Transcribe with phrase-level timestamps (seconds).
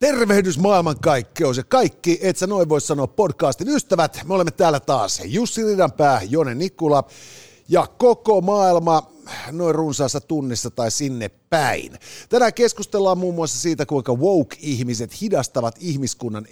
[0.00, 4.20] Tervehdys maailmankaikkeus ja kaikki, et sä noin voi sanoa podcastin ystävät.
[4.24, 7.04] Me olemme täällä taas Jussi Ridanpää, Jone Nikula
[7.68, 9.10] ja koko maailma
[9.52, 11.98] noin runsaassa tunnissa tai sinne päin.
[12.28, 16.46] Tänään keskustellaan muun muassa siitä, kuinka woke-ihmiset hidastavat ihmiskunnan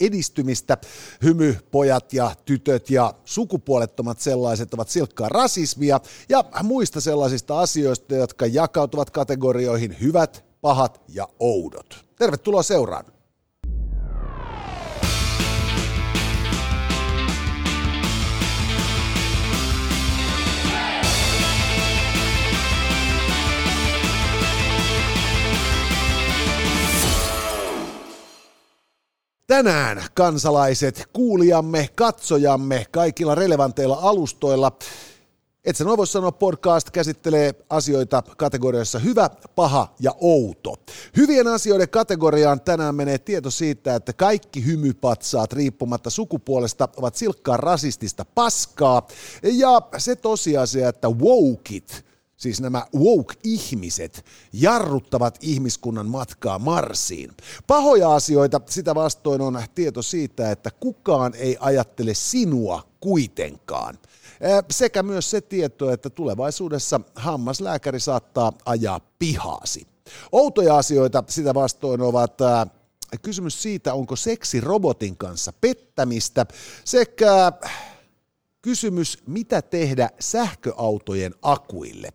[0.00, 0.78] edistymistä.
[1.24, 9.10] Hymypojat ja tytöt ja sukupuolettomat sellaiset ovat silkkaa rasismia ja muista sellaisista asioista, jotka jakautuvat
[9.10, 12.09] kategorioihin hyvät, pahat ja oudot.
[12.20, 13.04] Tervetuloa seuraan.
[29.46, 34.72] Tänään kansalaiset, kuulijamme, katsojamme kaikilla relevanteilla alustoilla
[35.64, 40.76] et sä voi sanoa, podcast käsittelee asioita kategoriassa hyvä, paha ja outo.
[41.16, 48.24] Hyvien asioiden kategoriaan tänään menee tieto siitä, että kaikki hymypatsaat riippumatta sukupuolesta ovat silkkaa rasistista
[48.24, 49.06] paskaa.
[49.42, 52.04] Ja se tosiasia, että wokeit,
[52.36, 57.30] siis nämä woke-ihmiset, jarruttavat ihmiskunnan matkaa Marsiin.
[57.66, 63.98] Pahoja asioita sitä vastoin on tieto siitä, että kukaan ei ajattele sinua kuitenkaan.
[64.70, 69.86] Sekä myös se tieto, että tulevaisuudessa hammaslääkäri saattaa ajaa pihaasi.
[70.32, 72.38] Outoja asioita sitä vastoin ovat
[73.22, 76.46] kysymys siitä, onko seksi robotin kanssa pettämistä
[76.84, 77.52] sekä
[78.62, 82.08] kysymys, mitä tehdä sähköautojen akuille.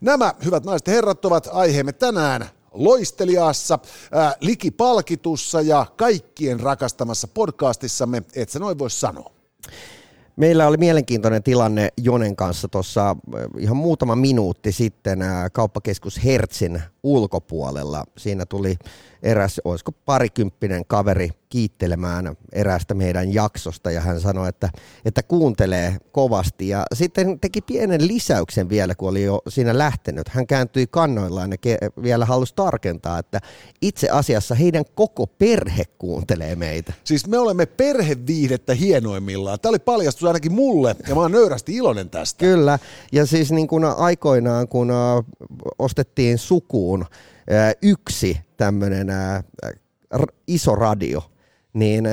[0.00, 3.78] Nämä, hyvät naiset ja herrat, ovat aiheemme tänään loisteliaassa,
[4.12, 9.30] ää, likipalkitussa ja kaikkien rakastamassa podcastissamme, et sä noin voi sanoa.
[10.38, 13.16] Meillä oli mielenkiintoinen tilanne Jonen kanssa tuossa
[13.58, 15.18] ihan muutama minuutti sitten
[15.52, 18.04] kauppakeskus Hertzin ulkopuolella.
[18.18, 18.76] Siinä tuli
[19.22, 24.70] eräs, olisiko parikymppinen kaveri kiittelemään erästä meidän jaksosta ja hän sanoi, että,
[25.04, 30.28] että kuuntelee kovasti ja sitten teki pienen lisäyksen vielä, kun oli jo siinä lähtenyt.
[30.28, 33.40] Hän kääntyi kannoillaan ja ke- vielä halusi tarkentaa, että
[33.82, 36.92] itse asiassa heidän koko perhe kuuntelee meitä.
[37.04, 39.60] Siis me olemme perheviihdettä hienoimmillaan.
[39.60, 42.38] Tämä oli paljastus ainakin mulle ja mä oon nöyrästi iloinen tästä.
[42.38, 42.78] Kyllä
[43.12, 44.92] ja siis niin kuin aikoinaan kun
[45.78, 47.06] ostettiin sukuun
[47.82, 49.08] yksi tämmöinen
[50.46, 51.22] iso radio,
[51.72, 52.04] niin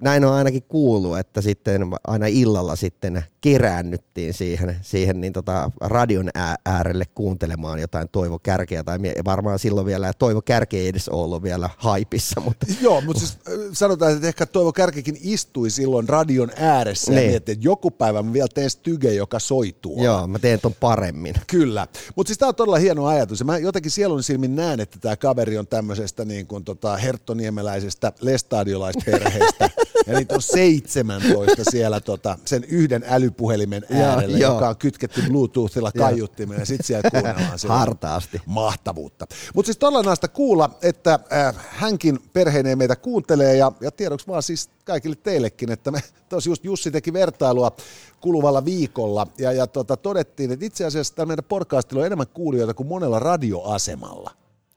[0.00, 6.30] näin on ainakin kuullut, että sitten aina illalla sitten keräännyttiin siihen, siihen niin tota radion
[6.66, 11.70] äärelle kuuntelemaan jotain Toivo Kärkeä, tai varmaan silloin vielä Toivo Kärke ei edes ollut vielä
[11.76, 12.40] haipissa.
[12.40, 12.66] Mutta...
[12.80, 13.38] Joo, mutta siis
[13.72, 17.24] sanotaan, että ehkä Toivo Kärkekin istui silloin radion ääressä niin.
[17.24, 20.02] ja mietti, että joku päivä mä vielä teen styge, joka soituu.
[20.02, 21.34] Joo, mä teen ton paremmin.
[21.46, 24.98] Kyllä, mutta siis tämä on todella hieno ajatus, ja mä jotenkin sielun silmin näen, että
[24.98, 29.70] tämä kaveri on tämmöisestä niin kuin tota herttoniemeläisestä lestadiolaisperheestä,
[30.06, 35.92] ja niitä on 17 siellä tota, sen yhden älypuhelimen äärelle, ja, joka on kytketty Bluetoothilla
[35.92, 38.40] kaiuttimeen, ja sitten siellä kuunnellaan Hartaasti.
[38.46, 39.26] mahtavuutta.
[39.54, 44.70] Mutta siis tollainaista kuulla, että äh, hänkin perheineen meitä kuuntelee, ja, ja tiedoksi vaan siis
[44.84, 47.72] kaikille teillekin, että me tos just Jussi teki vertailua
[48.20, 52.74] kuluvalla viikolla, ja, ja tota, todettiin, että itse asiassa tämä meidän podcastilla on enemmän kuulijoita
[52.74, 54.30] kuin monella radioasemalla.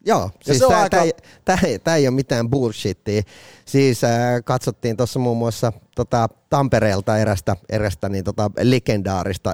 [0.05, 0.97] Joo, siis tämä aika...
[1.47, 1.95] aika...
[1.95, 3.21] ei ole mitään bullshittia.
[3.65, 4.11] Siis äh,
[4.45, 9.53] katsottiin tuossa muun muassa tota, Tampereelta erästä, erästä niin, tota, legendaarista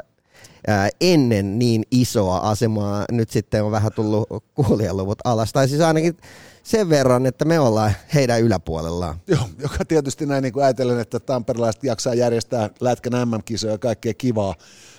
[0.69, 3.05] äh, ennen niin isoa asemaa.
[3.11, 5.53] Nyt sitten on vähän tullut kuulijaluvut alas.
[5.53, 6.17] Tai siis ainakin
[6.63, 9.15] sen verran, että me ollaan heidän yläpuolellaan.
[9.27, 14.13] Joo, joka tietysti näin niin kuin ajatellen, että tamperelaiset jaksaa järjestää lätkän MM-kisoja ja kaikkea
[14.13, 14.55] kivaa,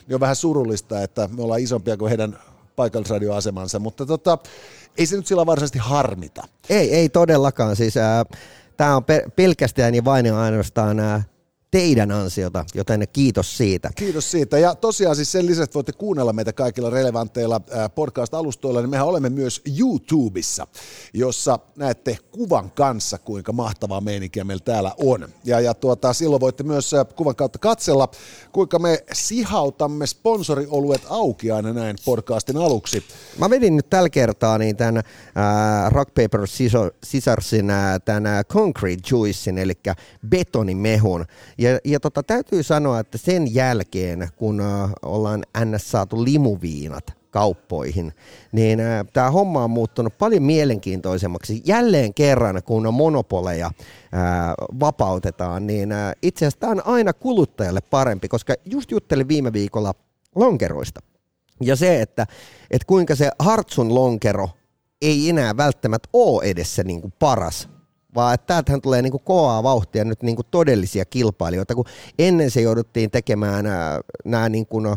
[0.06, 2.38] niin on vähän surullista, että me ollaan isompia kuin heidän
[2.78, 4.38] paikallisradioasemansa, mutta tota,
[4.98, 6.42] ei se nyt sillä varsinaisesti harmita.
[6.70, 7.76] Ei, ei todellakaan.
[7.76, 8.24] Siis, äh,
[8.78, 9.04] Tämä on
[9.36, 11.26] pelkästään ja vain ja ainoastaan äh,
[11.70, 13.90] teidän ansiota, joten kiitos siitä.
[13.96, 14.58] Kiitos siitä.
[14.58, 17.60] Ja tosiaan siis sen lisäksi voitte kuunnella meitä kaikilla relevanteilla
[17.94, 20.66] podcast-alustoilla, niin mehän olemme myös YouTubessa,
[21.14, 25.28] jossa näette kuvan kanssa, kuinka mahtavaa meininkiä meillä täällä on.
[25.44, 28.08] Ja, ja tuota, silloin voitte myös kuvan kautta katsella,
[28.52, 33.04] kuinka me sihautamme sponsorioluet auki aina näin podcastin aluksi.
[33.38, 35.04] Mä vedin nyt tällä kertaa niin tämän äh,
[35.90, 36.46] Rock Paper
[37.04, 39.74] Scissorsin äh, tämän äh, Concrete Juicein, eli
[40.28, 41.24] betonimehun.
[41.58, 45.90] Ja, ja tota, täytyy sanoa, että sen jälkeen, kun uh, ollaan ns.
[45.90, 48.12] saatu limuviinat kauppoihin,
[48.52, 51.62] niin uh, tämä homma on muuttunut paljon mielenkiintoisemmaksi.
[51.64, 57.80] Jälleen kerran, kun on monopoleja uh, vapautetaan, niin uh, itse asiassa tämä on aina kuluttajalle
[57.80, 59.94] parempi, koska just juttelin viime viikolla
[60.34, 61.00] lonkeroista.
[61.60, 62.26] Ja se, että,
[62.70, 64.48] että kuinka se Hartsun lonkero
[65.02, 67.68] ei enää välttämättä ole edessä niin kuin paras
[68.14, 71.84] vaan että täältähän tulee niinku kovaa vauhtia nyt niinku todellisia kilpailijoita, kun
[72.18, 73.64] ennen se jouduttiin tekemään
[74.24, 74.96] nämä niinku, no,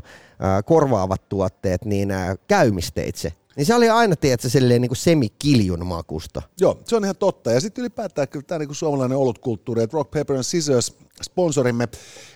[0.65, 2.09] korvaavat tuotteet niin
[2.47, 3.33] käymisteitse.
[3.55, 6.41] Niin se oli aina, tiedätkö, silleen niin kuin semikiljun makusta.
[6.59, 7.51] Joo, se on ihan totta.
[7.51, 10.93] Ja sitten ylipäätään kyllä tämä niin suomalainen olutkulttuuri, että Rock, Paper and Scissors
[11.23, 11.87] sponsorimme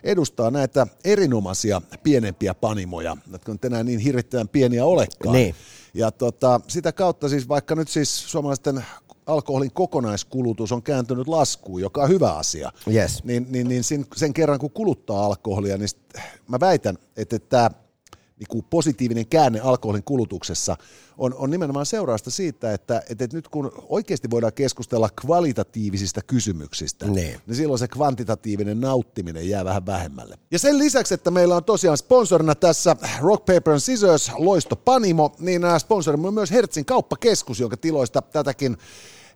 [0.04, 5.36] edustaa näitä erinomaisia pienempiä panimoja, jotka on enää niin hirvittävän pieniä olekaan.
[5.36, 5.56] Niin.
[5.94, 8.86] Ja tota, sitä kautta siis vaikka nyt siis suomalaisten
[9.26, 13.24] alkoholin kokonaiskulutus on kääntynyt laskuun, joka on hyvä asia, yes.
[13.24, 15.90] niin, niin, niin sen, sen kerran kun kuluttaa alkoholia, niin
[16.48, 17.70] mä väitän, että tämä
[18.40, 20.78] niin positiivinen käänne alkoholin kulutuksessa
[21.18, 27.40] on, on nimenomaan seurausta siitä, että, että nyt kun oikeasti voidaan keskustella kvalitatiivisista kysymyksistä, niin.
[27.48, 30.38] niin silloin se kvantitatiivinen nauttiminen jää vähän vähemmälle.
[30.52, 35.36] Ja sen lisäksi, että meillä on tosiaan sponsorina tässä Rock, Paper and Scissors Loisto Panimo,
[35.40, 38.78] niin sponsorimme on myös Hertzin kauppakeskus, jonka tiloista tätäkin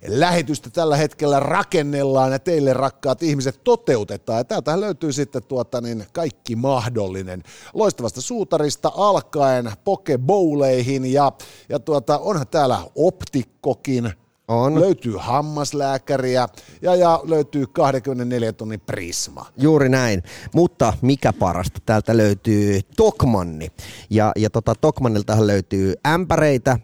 [0.07, 4.38] lähetystä tällä hetkellä rakennellaan ja teille rakkaat ihmiset toteutetaan.
[4.38, 7.44] Ja täältä löytyy sitten tuota, niin kaikki mahdollinen.
[7.74, 11.31] Loistavasta suutarista alkaen pokebowleihin ja,
[11.69, 14.13] ja tuota, onhan täällä optikkokin,
[14.50, 14.81] on.
[14.81, 16.48] Löytyy hammaslääkäriä
[16.81, 19.46] ja, ja löytyy 24 tunnin prisma.
[19.57, 20.24] Juuri näin,
[20.54, 23.72] mutta mikä parasta, täältä löytyy Tokmanni.
[24.10, 26.80] Ja, ja tota, Tokmanniltahan löytyy ämpäreitä.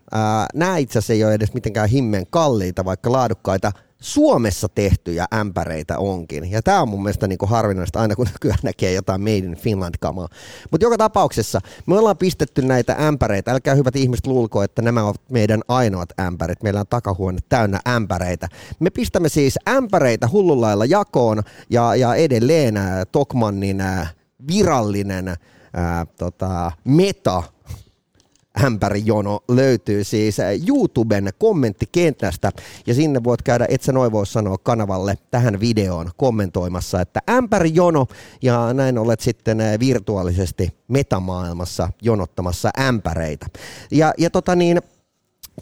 [0.54, 3.72] nämä itse asiassa ei ole edes mitenkään himmeen kalliita, vaikka laadukkaita
[4.02, 6.52] Suomessa tehtyjä ämpäreitä onkin.
[6.52, 10.28] Ja tämä on mun mielestä niinku harvinaista aina, kun nykyään näkee jotain Made in Finland-kamaa.
[10.72, 13.52] Mutta joka tapauksessa me ollaan pistetty näitä ämpäreitä.
[13.52, 16.64] Älkää hyvät ihmiset luulko, että nämä ovat meidän ainoat ämpärit.
[16.64, 18.48] Meillä on takahuone täynnä ämpäreitä.
[18.80, 22.76] Me pistämme siis ämpäreitä hullulailla jakoon ja, ja edelleen
[23.12, 23.84] Tokmannin
[24.48, 25.36] virallinen
[25.74, 27.44] ää, tota, meta
[28.64, 30.38] ämpärijono löytyy siis
[30.68, 32.52] YouTuben kommenttikentästä
[32.88, 38.08] ja sinne voit käydä, et sä noin voi sanoa kanavalle tähän videoon kommentoimassa, että ämpärijono
[38.42, 43.46] ja näin olet sitten virtuaalisesti metamaailmassa jonottamassa ämpäreitä.
[43.92, 44.82] Ja, ja tota niin,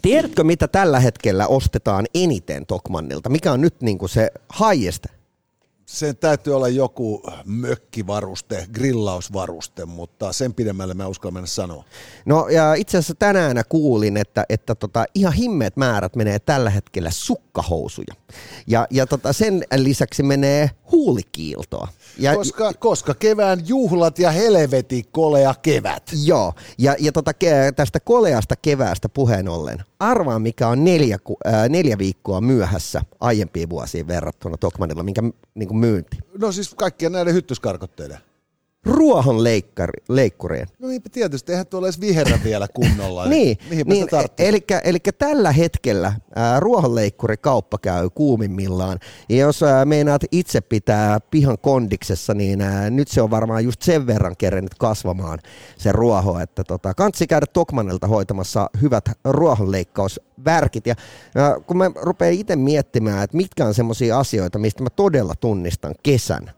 [0.02, 3.28] tiedätkö mitä tällä hetkellä ostetaan eniten Tokmannilta?
[3.28, 4.30] Mikä on nyt niin kuin se
[4.60, 5.06] highest
[5.86, 11.84] sen täytyy olla joku mökkivaruste, grillausvaruste, mutta sen pidemmälle mä uskon mennä sanoa.
[12.26, 17.10] No ja itse asiassa tänään kuulin, että, että tota, ihan himmeet määrät menee tällä hetkellä
[17.10, 18.14] sukkahousuja.
[18.66, 21.88] Ja, ja tota, sen lisäksi menee huulikiiltoa.
[22.18, 26.02] Ja, koska, koska kevään juhlat ja helveti kolea kevät.
[26.24, 27.32] Joo, ja, ja tota,
[27.76, 34.06] tästä koleasta keväästä puheen ollen, arvaa mikä on neljä, äh, neljä viikkoa myöhässä aiempiin vuosiin
[34.06, 35.22] verrattuna Tokmanilla, minkä
[35.54, 36.18] niin kuin myynti.
[36.38, 38.18] No siis kaikkien näiden hyttyskarkotteiden
[38.86, 39.44] ruohon
[40.08, 40.66] leikkureen.
[40.78, 43.26] No niin, tietysti, eihän tuolla edes viherä vielä kunnolla.
[43.34, 44.08] niin, niin, niin
[44.84, 48.98] eli tällä hetkellä ää, ruohonleikkuri-kauppa käy kuumimmillaan.
[49.28, 53.82] Ja jos ää, meinaat itse pitää pihan kondiksessa, niin ää, nyt se on varmaan just
[53.82, 55.38] sen verran kerennyt kasvamaan
[55.78, 60.86] se ruoho, että tota, kantsi käydä Tokmanelta hoitamassa hyvät ruohonleikkausvärkit.
[60.86, 60.94] Ja
[61.34, 65.94] ää, kun mä rupean itse miettimään, että mitkä on semmoisia asioita, mistä mä todella tunnistan
[66.02, 66.50] kesän,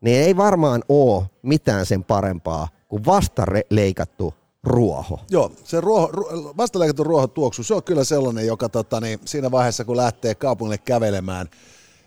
[0.00, 4.34] niin ei varmaan ole mitään sen parempaa kuin vastaleikattu
[4.64, 5.20] ruoho.
[5.30, 6.08] Joo, se ruoho,
[6.56, 10.78] vastaleikattu ruoho tuoksu, se on kyllä sellainen, joka tota, niin, siinä vaiheessa, kun lähtee kaupungille
[10.78, 11.48] kävelemään,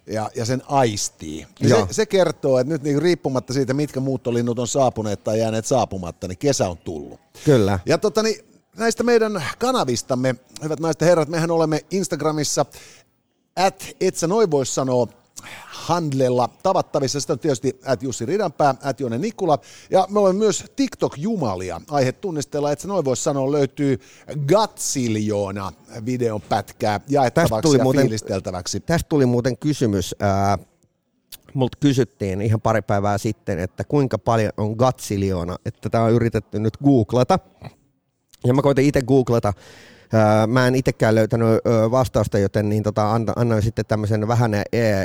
[0.08, 1.48] ja, ja sen aistii.
[1.60, 5.66] Niin se, se kertoo, että nyt niin riippumatta siitä, mitkä muuttolinnut on saapuneet tai jääneet
[5.66, 7.20] saapumatta, niin kesä on tullut.
[7.46, 7.80] Kyllä.
[7.86, 8.46] Ja tota, niin,
[8.78, 12.66] näistä meidän kanavistamme, hyvät naiset ja herrat, mehän olemme Instagramissa,
[13.56, 15.08] at et sä noin vois sanoa,
[15.68, 17.20] handlella tavattavissa.
[17.20, 19.58] Sitten on tietysti at Jussi Ridanpää, at Jone Nikula.
[19.90, 21.82] Ja me olemme myös TikTok-jumalia.
[21.90, 24.00] Aihe tunnistella, että se noin voisi sanoa, löytyy
[24.48, 25.72] gatsiljoona
[26.06, 28.80] videon pätkää jaettavaksi ja muuten, fiilisteltäväksi.
[28.80, 30.16] Tästä tuli muuten kysymys.
[30.20, 30.58] Ää,
[31.54, 36.60] multa kysyttiin ihan pari päivää sitten, että kuinka paljon on gatsiljoona, että tämä on yritetty
[36.60, 37.40] nyt googlata.
[38.46, 39.54] Ja mä koitin itse googlata
[40.48, 41.48] Mä en itsekään löytänyt
[41.92, 44.52] vastausta, joten niin tota, annoin sitten tämmöisen vähän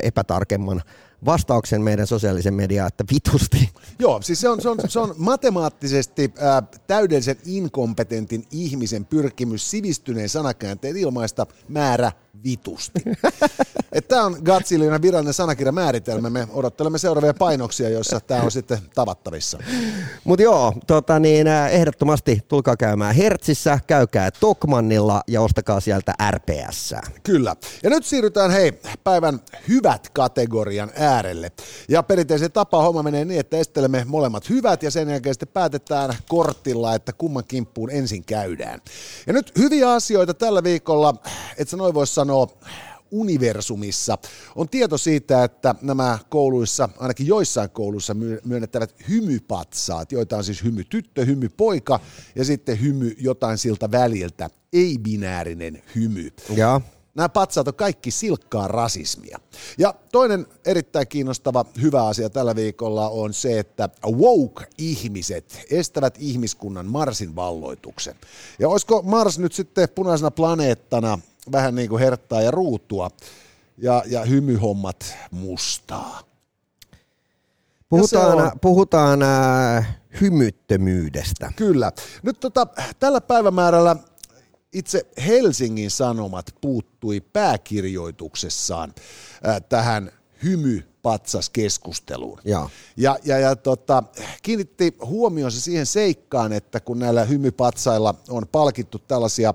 [0.03, 0.83] epätarkemman
[1.27, 3.71] vastauksen meidän sosiaalisen mediaan, että vitusti.
[3.99, 10.29] Joo, siis se on, se on, se on matemaattisesti ää, täydellisen inkompetentin ihmisen pyrkimys sivistyneen
[10.29, 12.13] sanakäänteen ilmaista määrä
[12.45, 13.01] vitusti.
[14.09, 16.31] Tämä on Gatsilion virallinen sanakirjamääritelmä.
[16.31, 19.59] Me odottelemme seuraavia painoksia, joissa tämä on sitten tavattavissa.
[20.25, 26.95] Mutta joo, tota niin, ehdottomasti tulkaa käymään Hertsissä, käykää Tokmannilla ja ostakaa sieltä RPS.
[27.23, 27.57] Kyllä.
[27.83, 31.53] Ja nyt siirrytään hei päivän hyvät kategorian äärelle.
[31.89, 36.15] Ja perinteisen tapa homma menee niin, että estelemme molemmat hyvät ja sen jälkeen sitten päätetään
[36.29, 38.81] kortilla, että kumman kimppuun ensin käydään.
[39.27, 41.15] Ja nyt hyviä asioita tällä viikolla,
[41.59, 42.47] et sä noin voisi sanoa
[43.11, 44.19] universumissa.
[44.57, 51.25] On tieto siitä, että nämä kouluissa, ainakin joissain kouluissa myönnettävät hymypatsaat, joita on siis hymytyttö,
[51.25, 52.01] hymypoika
[52.35, 56.31] ja sitten hymy jotain siltä väliltä, ei-binäärinen hymy.
[56.57, 56.81] Ja.
[57.17, 59.39] Nämä patsaat on kaikki silkkaa rasismia.
[59.79, 67.37] Ja toinen erittäin kiinnostava hyvä asia tällä viikolla on se, että woke-ihmiset estävät ihmiskunnan Marsin
[67.37, 68.15] valloituksen.
[68.59, 71.19] Ja olisiko Mars nyt sitten punaisena planeettana
[71.53, 73.11] vähän niin kuin herttaa ja ruutua
[73.79, 76.21] ja, ja hymyhommat mustaa?
[77.89, 78.51] Puhutaan, on...
[78.61, 81.53] puhutaan äh, hymyttömyydestä.
[81.57, 81.93] Kyllä.
[82.23, 82.67] Nyt tota,
[83.01, 83.97] tällä päivämäärällä
[84.73, 88.95] itse Helsingin Sanomat puuttui pääkirjoituksessaan
[89.49, 90.85] äh, tähän hymy
[91.53, 92.39] keskusteluun.
[92.45, 94.03] Ja, ja, ja, ja tota,
[94.43, 99.55] kiinnitti huomionsa siihen seikkaan, että kun näillä hymypatsailla on palkittu tällaisia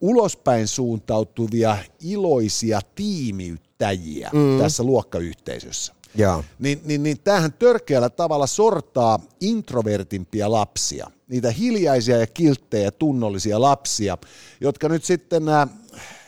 [0.00, 4.58] ulospäin suuntautuvia iloisia tiimiyttäjiä mm.
[4.58, 6.44] tässä luokkayhteisössä, ja.
[6.58, 14.18] Niin, niin, niin tämähän törkeällä tavalla sortaa introvertimpia lapsia, niitä hiljaisia ja kilttejä tunnollisia lapsia,
[14.60, 15.68] jotka nyt sitten äh,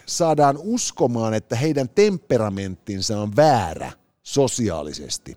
[0.07, 5.37] saadaan uskomaan, että heidän temperamenttinsa on väärä sosiaalisesti,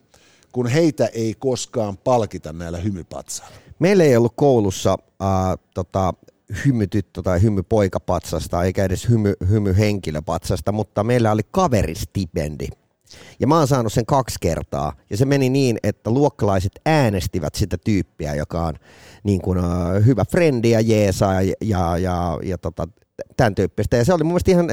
[0.51, 3.55] kun heitä ei koskaan palkita näillä hymypatsailla.
[3.79, 5.27] Meillä ei ollut koulussa äh,
[5.73, 6.13] tota,
[6.65, 12.67] hymytyttö tai hymypoikapatsasta eikä edes hymy, hymyhenkilöpatsasta, mutta meillä oli kaveristipendi.
[13.39, 14.93] Ja mä oon saanut sen kaksi kertaa.
[15.09, 18.73] Ja se meni niin, että luokkalaiset äänestivät sitä tyyppiä, joka on
[19.23, 22.87] niin kuin, uh, hyvä frendi ja jeesaa ja, ja, ja, ja tota,
[23.37, 23.97] tämän tyyppistä.
[23.97, 24.67] Ja se oli mun mielestä ihan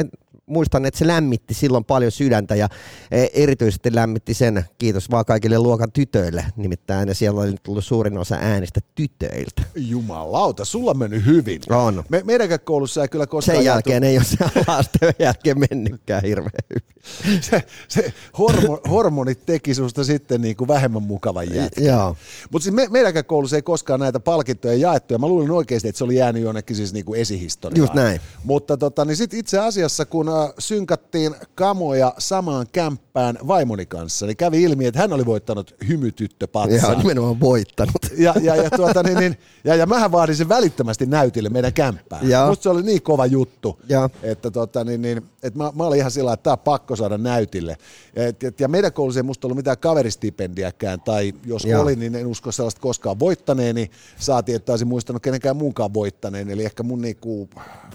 [0.49, 2.69] muistan, että se lämmitti silloin paljon sydäntä ja
[3.11, 8.35] e, erityisesti lämmitti sen, kiitos vaan kaikille luokan tytöille, nimittäin siellä oli tullut suurin osa
[8.35, 9.62] äänistä tytöiltä.
[9.75, 11.61] Jumalauta, sulla on mennyt hyvin.
[11.71, 12.05] On.
[12.09, 13.57] Me, meidänkään koulussa ei kyllä koskaan...
[13.57, 16.99] Sen jälkeen ei ole se jälkeen mennytkään hirveän hyvin.
[17.40, 21.85] Se, se hormo, hormonit teki susta sitten niin kuin vähemmän mukavan jätkän.
[21.85, 22.17] Joo.
[22.52, 25.99] Mutta siis me, meidänkään koulussa ei koskaan näitä palkintoja jaettu ja mä luulin oikeasti, että
[25.99, 27.78] se oli jäänyt jonnekin siis niin kuin esihistoriaan.
[27.78, 28.21] Just näin.
[28.45, 30.28] Mutta tota, niin sit itse asiassa, kun
[30.59, 36.92] synkattiin kamoja samaan kämppään vaimoni kanssa, niin kävi ilmi, että hän oli voittanut hymytyttöpatsaan.
[36.92, 37.95] Joo, nimenomaan voittanut.
[38.18, 42.28] Ja, ja, ja, tuota, niin, niin, ja, ja mähän vaadin sen välittömästi näytille meidän kämppään.
[42.28, 42.47] Ja.
[42.47, 44.11] Musta se oli niin kova juttu, ja.
[44.23, 47.18] että, tota, niin, niin, että mä, mä olin ihan sillä että tämä on pakko saada
[47.18, 47.76] näytille.
[48.14, 51.80] Et, et, ja meidän koulussa ei musta ollut mitään kaveristipendiäkään, tai jos ja.
[51.80, 53.90] oli, niin en usko sellaista koskaan voittaneeni.
[54.18, 57.49] Saatiin, että olisin muistanut kenenkään muunkaan voittaneen, eli ehkä mun niinku...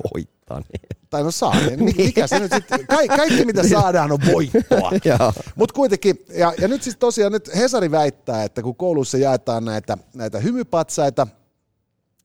[0.03, 0.29] Voit
[1.09, 4.91] tai no saa, niin mikä se nyt sitten, Ka- kaikki mitä saadaan on voittoa.
[5.55, 9.97] Mutta kuitenkin, ja, ja nyt siis tosiaan nyt Hesari väittää, että kun koulussa jaetaan näitä,
[10.15, 11.27] näitä hymypatsaita,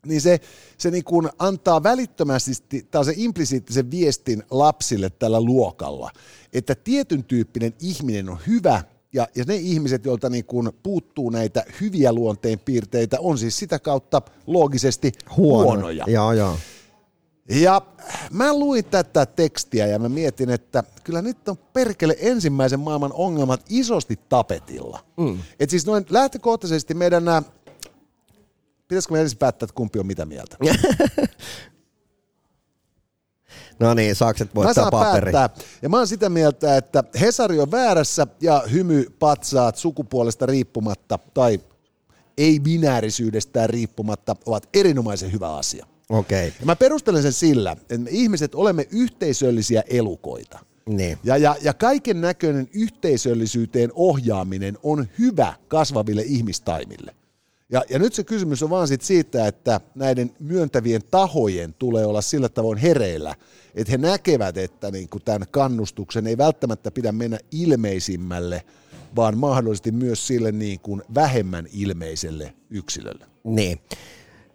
[0.06, 0.40] niin se,
[0.78, 6.10] se niin kuin antaa välittömästi tällaisen implisiittisen viestin lapsille tällä luokalla,
[6.52, 8.82] että tietyn tyyppinen ihminen on hyvä
[9.12, 13.78] ja, ja ne ihmiset, joilta niin kuin puuttuu näitä hyviä luonteen piirteitä, on siis sitä
[13.78, 15.64] kautta loogisesti Huono.
[15.64, 16.04] huonoja.
[16.08, 16.56] Joo, joo.
[17.48, 17.82] Ja
[18.30, 23.64] mä luin tätä tekstiä ja mä mietin, että kyllä nyt on perkele ensimmäisen maailman ongelmat
[23.68, 25.04] isosti tapetilla.
[25.16, 25.38] Mm.
[25.60, 27.42] Et siis noin lähtökohtaisesti meidän nämä,
[28.88, 30.56] pitäisikö me ensin päättää, että kumpi on mitä mieltä?
[33.80, 35.32] No niin, saakset voittaa paperi.
[35.32, 35.66] Päättää.
[35.82, 41.60] Ja mä oon sitä mieltä, että Hesari on väärässä ja hymy patsaat sukupuolesta riippumatta tai
[42.38, 45.86] ei-binäärisyydestään riippumatta ovat erinomaisen hyvä asia.
[46.08, 46.48] Okei.
[46.48, 46.64] Okay.
[46.64, 50.58] Mä perustelen sen sillä, että me ihmiset olemme yhteisöllisiä elukoita.
[50.88, 51.18] Niin.
[51.24, 57.14] Ja, ja, ja kaiken näköinen yhteisöllisyyteen ohjaaminen on hyvä kasvaville ihmistaimille.
[57.72, 62.20] Ja, ja nyt se kysymys on vaan sit siitä, että näiden myöntävien tahojen tulee olla
[62.20, 63.34] sillä tavoin hereillä,
[63.74, 68.62] että he näkevät, että niin kuin tämän kannustuksen ei välttämättä pidä mennä ilmeisimmälle,
[69.16, 73.26] vaan mahdollisesti myös sille niin kuin vähemmän ilmeiselle yksilölle.
[73.44, 73.80] Niin.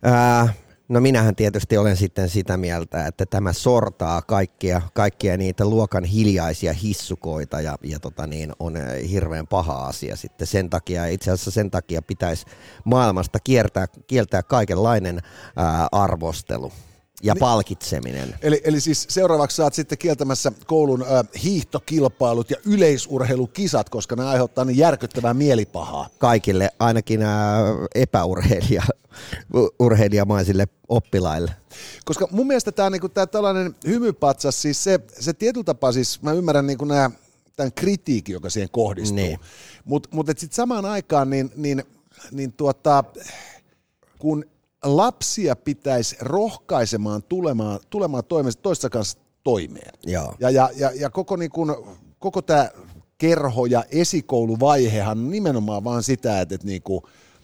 [0.06, 0.56] Äh,
[0.90, 6.74] No minähän tietysti olen sitten sitä mieltä, että tämä sortaa kaikkia, kaikkia niitä luokan hiljaisia
[6.74, 11.06] hissukoita ja, ja tota niin, on eh, hirveän paha asia sitten sen takia.
[11.06, 12.46] Itse asiassa sen takia pitäisi
[12.86, 15.20] maailmasta kiertää, kieltää kaikenlainen
[15.56, 16.72] ää, arvostelu
[17.24, 18.36] ja niin, palkitseminen.
[18.42, 24.66] Eli, eli siis seuraavaksi saat sitten kieltämässä koulun äh, hiihtokilpailut ja yleisurheilukisat, koska ne aiheuttaa
[24.66, 26.10] niin järkyttävää mielipahaa.
[26.18, 27.30] Kaikille, ainakin äh,
[27.96, 28.84] epäurheilija,
[29.80, 31.52] urheilijamaisille oppilaille.
[32.06, 36.34] Koska mun mielestä tämä niinku, tää tällainen hymypatsas, siis se, se tietyllä tapaa, siis mä
[36.34, 37.12] ymmärrän niinku nämä
[37.56, 39.16] tämän kritiikin, joka siihen kohdistuu.
[39.16, 39.40] Niin.
[39.86, 41.84] Mutta mut, mut sitten samaan aikaan, niin, niin,
[42.32, 43.04] niin tuota,
[44.20, 44.46] kun
[44.84, 49.92] lapsia pitäisi rohkaisemaan tulemaan, tulemaan toimesta toista kanssa toimeen.
[50.06, 50.36] Joo.
[50.40, 51.76] Ja, ja, ja, ja koko, niin kuin,
[52.20, 52.70] koko tämä
[53.18, 57.02] kerho ja esikouluvaihehan on nimenomaan vaan sitä, että, että niin kuin,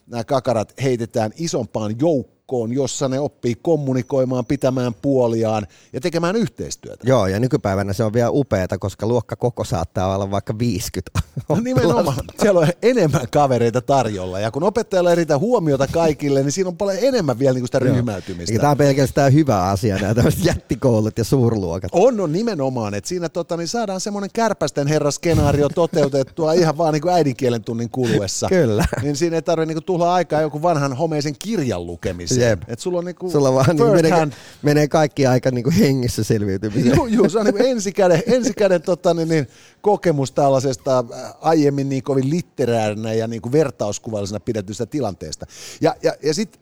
[0.08, 2.39] nämä kakarat heitetään isompaan joukkoon,
[2.74, 7.08] jossa ne oppii kommunikoimaan, pitämään puoliaan ja tekemään yhteistyötä.
[7.08, 11.20] Joo, ja nykypäivänä se on vielä upeata, koska luokka koko saattaa olla vaikka 50.
[11.50, 16.68] No nimenomaan, siellä on enemmän kavereita tarjolla, ja kun opettajalla eritä huomiota kaikille, niin siinä
[16.68, 18.60] on paljon enemmän vielä niin kuin sitä ryhmäytymistä.
[18.60, 21.92] Tämä on pelkästään hyvä asia, nämä tämmöiset jättikoulut ja suurluokat.
[21.94, 26.94] On, on nimenomaan, että siinä tota, niin saadaan semmoinen kärpästen herra skenaario toteutettua ihan vaan
[26.94, 28.48] niin kuin äidinkielen tunnin kuluessa.
[28.50, 28.86] Kyllä.
[29.02, 32.39] Niin siinä ei tarvitse niin tuhlaa aikaa joku vanhan homeisen kirjan lukemiseen.
[32.40, 32.62] Jep.
[32.68, 35.76] Et sulla on niin kuin Sulla vaan niin menee, hand menee kaikki aika niin kuin
[35.76, 36.96] hengissä selviytymiseen.
[36.96, 39.48] Joo, joo, se on niin ensikäden, ensikäden tota, niin, niin,
[39.82, 45.46] kokemus tällaisesta äh, aiemmin niin kovin litteräärinä ja niin kuin vertauskuvallisena pidetystä tilanteesta.
[45.82, 46.62] Ja, ja, ja sitten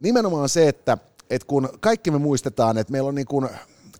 [0.00, 0.98] nimenomaan se, että,
[1.30, 3.48] että kun kaikki me muistetaan, että meillä on niin kuin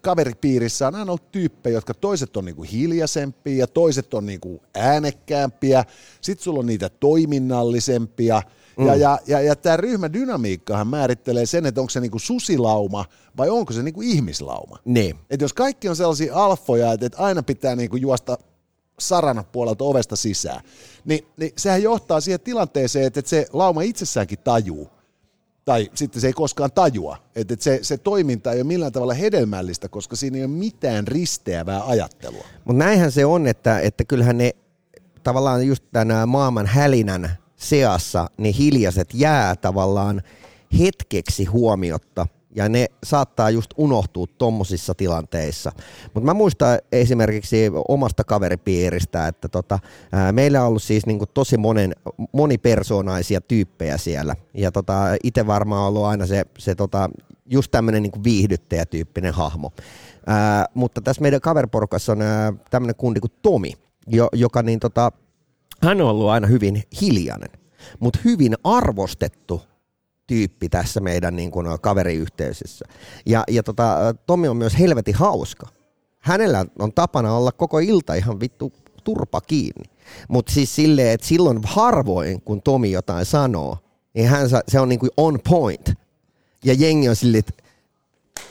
[0.07, 4.41] kaveripiirissä on aina ollut tyyppejä, jotka toiset on niin kuin hiljaisempia ja toiset on niin
[4.41, 5.85] kuin äänekkäämpiä.
[6.21, 8.43] Sitten sulla on niitä toiminnallisempia.
[8.79, 8.87] Mm.
[8.87, 13.05] Ja, ja, ja, ja tämä ryhmädynamiikkahan määrittelee sen, että onko se niinku susilauma
[13.37, 14.79] vai onko se niinku ihmislauma.
[14.85, 15.17] Niin.
[15.31, 18.39] Et jos kaikki on sellaisia alfoja, että, että aina pitää niinku juosta
[18.99, 20.61] sarana puolelta ovesta sisään,
[21.05, 24.91] niin, niin sehän johtaa siihen tilanteeseen, että, että se lauma itsessäänkin tajuu,
[25.65, 29.15] tai sitten se ei koskaan tajua, että, että se, se toiminta ei ole millään tavalla
[29.15, 32.45] hedelmällistä, koska siinä ei ole mitään risteävää ajattelua.
[32.65, 34.53] Mutta näinhän se on, että, että kyllähän ne
[35.23, 40.23] tavallaan just tämän maailman hälinän seassa ne hiljaiset jää tavallaan
[40.79, 45.73] hetkeksi huomiotta ja ne saattaa just unohtua tommosissa tilanteissa.
[46.15, 49.79] Mutta mä muistan esimerkiksi omasta kaveripiiristä, että tota,
[50.13, 51.93] ää, meillä on ollut siis niinku tosi monen,
[52.33, 54.37] monipersoonaisia tyyppejä siellä.
[54.55, 57.11] Ja tota, itse varmaan ollut aina se, se tota,
[57.47, 59.73] just tämmöinen niinku viihdyttäjätyyppinen hahmo.
[60.27, 62.19] Ää, mutta tässä meidän kaveriporukassa on
[62.71, 63.73] tämmöinen kundi kuin Tomi,
[64.07, 65.13] jo, joka niin tota,
[65.83, 67.51] hän on ollut aina hyvin hiljainen,
[68.01, 69.63] mutta hyvin arvostettu
[70.27, 72.85] tyyppi tässä meidän niin kuin, kaveriyhteisössä.
[73.27, 75.67] Ja, ja tota, Tomi on myös helvetin hauska.
[76.19, 78.73] Hänellä on tapana olla koko ilta ihan vittu
[79.05, 79.85] turpa kiinni.
[80.29, 83.79] Mutta siis silleen, että silloin harvoin, kun Tomi jotain sanoo,
[84.15, 85.93] niin hän, se on niin kuin on point.
[86.65, 87.63] Ja jengi on silleen, että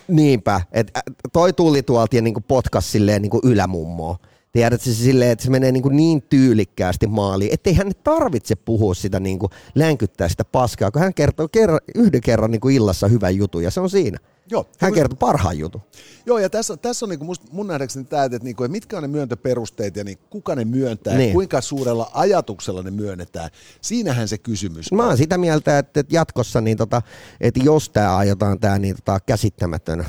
[0.08, 1.02] niinpä, että
[1.34, 4.17] toi tuli tuolta ja niin kuin potkas silleen niin kuin ylämummoa.
[4.56, 8.94] Tiedätkö se silleen, että se menee niin, kuin niin tyylikkäästi maaliin, ettei hän tarvitse puhua
[8.94, 13.08] sitä niin kuin länkyttää sitä paskaa, kun hän kertoo kerran, yhden kerran niin kuin illassa
[13.08, 14.18] hyvän jutun ja se on siinä.
[14.52, 14.65] Joo.
[14.80, 15.82] Hän kertoo parhaan jutun.
[16.26, 18.72] Joo, ja tässä, tässä on niin kuin must, mun nähdäkseni tämä, että, niin kuin, että
[18.72, 21.34] mitkä on ne myöntöperusteet ja niin kuka ne myöntää, niin.
[21.34, 23.50] kuinka suurella ajatuksella ne myönnetään.
[23.82, 27.02] Siinähän se kysymys Mä oon sitä mieltä, että, että jatkossa, niin tota,
[27.41, 30.06] että jos tämä aiotaan tämä niin tota, käsittämätön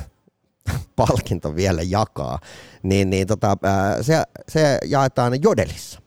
[0.97, 2.39] palkinto vielä jakaa,
[2.83, 3.57] niin, niin tota,
[4.01, 6.06] se, se jaetaan jodelissa.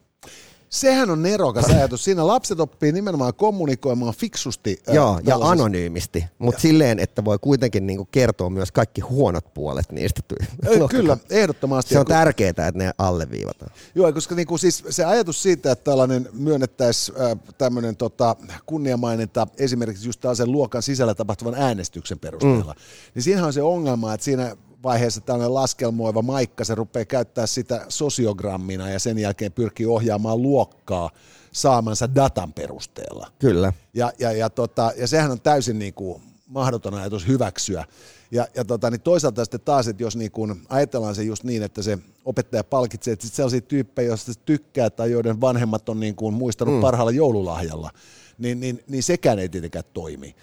[0.70, 2.04] Sehän on nerokas ajatus.
[2.04, 4.82] Siinä lapset oppii nimenomaan kommunikoimaan fiksusti.
[4.94, 10.22] Joo, ja anonyymisti, mutta silleen, että voi kuitenkin niinku kertoa myös kaikki huonot puolet niistä.
[10.90, 11.94] Kyllä, ehdottomasti.
[11.94, 13.72] Se on tärkeää, että ne alleviivataan.
[13.96, 20.08] Joo, koska niinku siis se ajatus siitä, että tällainen myönnettäisiin äh, tämmöinen tota, kunniamaininta esimerkiksi
[20.08, 22.80] just tällaisen luokan sisällä tapahtuvan äänestyksen perusteella, mm.
[23.16, 27.86] niin siinähän on se ongelma, että siinä vaiheessa tällainen laskelmoiva maikka, se rupeaa käyttää sitä
[27.90, 31.10] sosiogrammina ja sen jälkeen pyrkii ohjaamaan luokkaa
[31.52, 33.32] saamansa datan perusteella.
[33.40, 33.74] Kyllä.
[33.94, 37.86] Ja, ja, ja, tota, ja sehän on täysin niin kuin mahdoton ajatus hyväksyä.
[38.32, 41.64] Ja, ja tota, niin toisaalta sitten taas, että jos niin kuin ajatellaan se just niin,
[41.64, 46.16] että se opettaja palkitsee, että sellaisia tyyppejä, joista se tykkää tai joiden vanhemmat on niin
[46.16, 46.82] kuin muistanut mm.
[46.82, 47.92] parhaalla joululahjalla,
[48.38, 50.36] niin, niin, niin sekään ei tietenkään toimi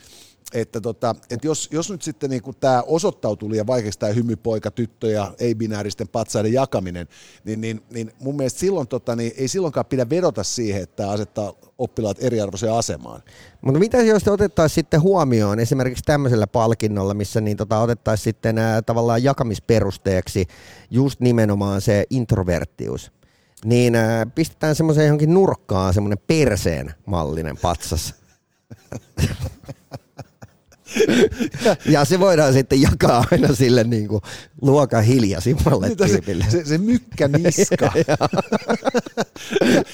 [0.55, 5.11] että, tota, että jos, jos nyt sitten niin tämä osoittautuu liian vaikeaksi tämä hymypoika, tyttö
[5.11, 7.09] ja ei-binääristen patsaiden jakaminen,
[7.45, 11.11] niin, niin, niin mun mielestä silloin tota, niin ei silloinkaan pidä vedota siihen, että tämä
[11.11, 13.23] asettaa oppilaat eriarvoiseen asemaan.
[13.61, 18.83] Mutta mitä jos otettaisiin sitten huomioon esimerkiksi tämmöisellä palkinnolla, missä niin tota, otettaisiin sitten ää,
[18.83, 20.47] tavallaan jakamisperusteeksi
[20.91, 23.13] just nimenomaan se introverttius,
[23.65, 28.15] niin ää, pistetään semmoiseen johonkin nurkkaan semmoinen perseen mallinen patsas.
[31.87, 34.23] ja se voidaan sitten jakaa aina sille niin kuin
[34.63, 36.45] luokan hiljaisimmalle tyypille.
[36.45, 37.93] Se, se, se mykkä niska.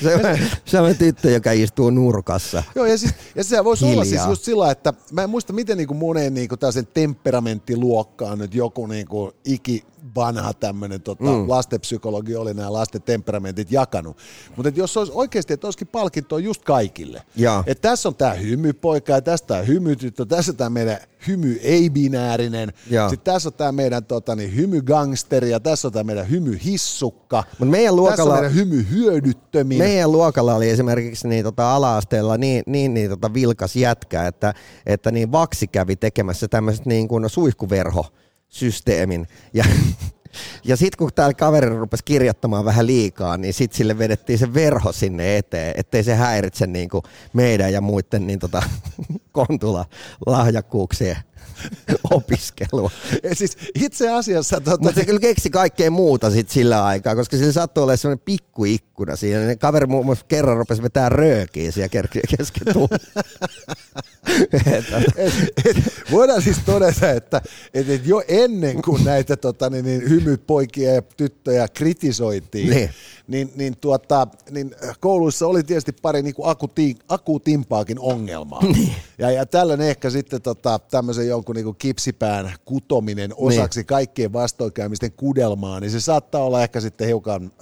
[0.02, 2.62] se, on, se on tyttö, joka istuu nurkassa.
[2.74, 3.94] Joo, ja, siis, ja se voisi Hiljaa.
[3.94, 6.58] olla siis just sillä, että mä en muista miten niin kuin moneen niin kuin
[6.94, 11.48] temperamenttiluokkaan nyt joku niin kuin iki vanha tämmöinen tota, mm.
[11.48, 14.16] lastenpsykologi oli nämä lasten temperamentit jakanut.
[14.56, 17.22] Mutta jos olisi oikeasti, että olisikin palkintoa just kaikille.
[17.66, 22.72] Että tässä on tämä hymypoika ja tästä tämä hymytyttö, tässä tämä meidän hymy ei-binäärinen.
[23.10, 27.44] Sitten tässä on tämä meidän tota, niin, hymygangsteri ja tässä on tämä meidän hymyhissukka.
[27.58, 29.78] Mut meidän Tässä on luokalla, meidän hymyhyödyttömin.
[29.78, 34.54] meidän luokalla oli esimerkiksi niin, tota, ala-asteella niin, niin, niin tota, vilkas jätkä, että,
[34.86, 39.26] että niin Vaksi kävi tekemässä tämmöiset niin kuin suihkuverhosysteemin.
[39.54, 39.64] Ja,
[40.64, 44.92] ja sitten kun täällä kaveri rupesi kirjoittamaan vähän liikaa, niin sitten sille vedettiin se verho
[44.92, 48.62] sinne eteen, ettei se häiritse niin kuin meidän ja muiden niin tota,
[49.32, 49.84] kontula
[50.26, 51.16] lahjakkuuksien
[52.10, 52.90] opiskelua.
[53.22, 54.60] Ja siis itse asiassa...
[54.60, 58.24] Tota, Mutta se kyllä keksi kaikkea muuta sit sillä aikaa, koska sillä saattoi olla sellainen
[58.24, 59.40] pikkuikkuna siinä.
[59.40, 61.88] Ne kaveri muun muassa kerran rupesi vetää röökiä siellä
[62.38, 62.74] kesken
[65.16, 65.76] et, et,
[66.10, 67.42] voidaan siis todeta, että
[67.74, 72.90] et, et jo ennen kuin näitä tota, niin, niin, hymypoikia ja tyttöjä kritisoitiin, Niin.
[73.28, 78.62] niin, niin, tuota, niin kouluissa oli tietysti pari niin kuin akuti, akuutimpaakin ongelmaa.
[78.62, 78.94] Niin.
[79.18, 83.86] Ja, ja tällöin ehkä sitten tota, tämmöisen jonkun niin kipsipään kutominen osaksi Niin.
[83.86, 87.52] kaikkien vastoinkäymisten kudelmaa, niin se saattaa olla ehkä sitten hiukan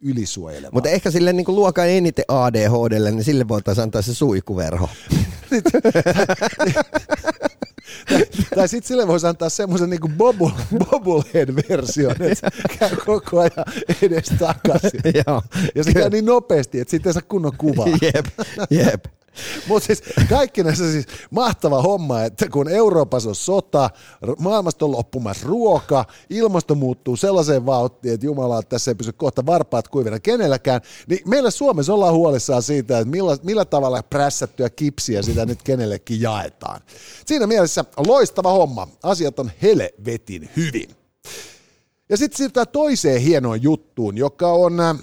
[0.00, 0.70] ylisuojeleva.
[0.72, 4.88] Mutta ehkä sille niin luokan eniten ADHDlle, niin sille voitaisiin antaa se suikuverho.
[8.54, 13.64] Tai sitten sille voisi antaa semmoisen niinku bobble, bobblehead-version, että käy koko ajan
[14.02, 15.00] edes takaisin.
[15.74, 17.86] Ja se käy niin nopeasti, että sitten ei saa kunnon kuvaa.
[18.02, 18.26] Jep,
[18.70, 19.04] jep.
[19.68, 23.90] Mutta siis kaikki näissä siis mahtava homma, että kun Euroopassa on sota,
[24.38, 29.46] maailmasta on loppumassa ruoka, ilmasto muuttuu sellaiseen vauhtiin, että Jumala, että tässä ei pysy kohta
[29.46, 35.22] varpaat kuivina kenelläkään, niin meillä Suomessa ollaan huolissaan siitä, että millä, millä tavalla prässättyä kipsiä
[35.22, 36.80] sitä nyt kenellekin jaetaan.
[37.26, 38.88] Siinä mielessä loistava homma.
[39.02, 40.88] Asiat on helvetin hyvin.
[42.08, 44.96] Ja sitten siirrytään toiseen hienoon juttuun, joka on äh,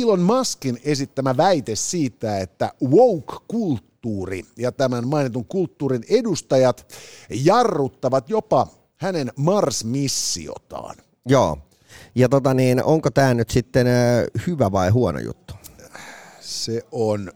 [0.00, 6.94] Elon Muskin esittämä väite siitä, että woke-kulttuuri ja tämän mainitun kulttuurin edustajat
[7.30, 10.96] jarruttavat jopa hänen Mars-missiotaan.
[11.26, 11.58] Joo.
[12.14, 13.86] Ja tota niin, onko tämä nyt sitten
[14.46, 15.54] hyvä vai huono juttu?
[16.40, 17.32] Se on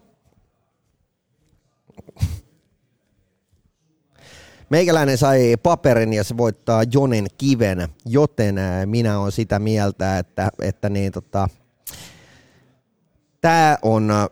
[4.70, 10.88] Meikäläinen sai paperin ja se voittaa Jonen kiven, joten minä olen sitä mieltä, että, että
[10.88, 11.48] niin, tota,
[13.40, 14.28] tämä on, ää,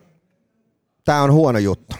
[1.05, 1.97] tää on huono juttu.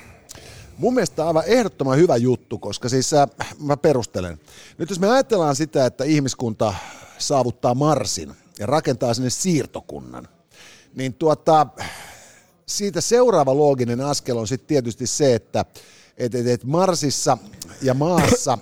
[0.79, 3.29] Mun mielestä aivan ehdottoman hyvä juttu, koska siis äh,
[3.61, 4.41] mä perustelen.
[4.79, 6.75] Nyt jos me ajatellaan sitä, että ihmiskunta
[7.19, 10.29] saavuttaa Marsin ja rakentaa sinne siirtokunnan,
[10.95, 11.67] niin tuota,
[12.67, 15.65] siitä seuraava looginen askel on sitten tietysti se, että
[16.17, 17.39] et, et, et Marsissa
[17.83, 18.59] ja maassa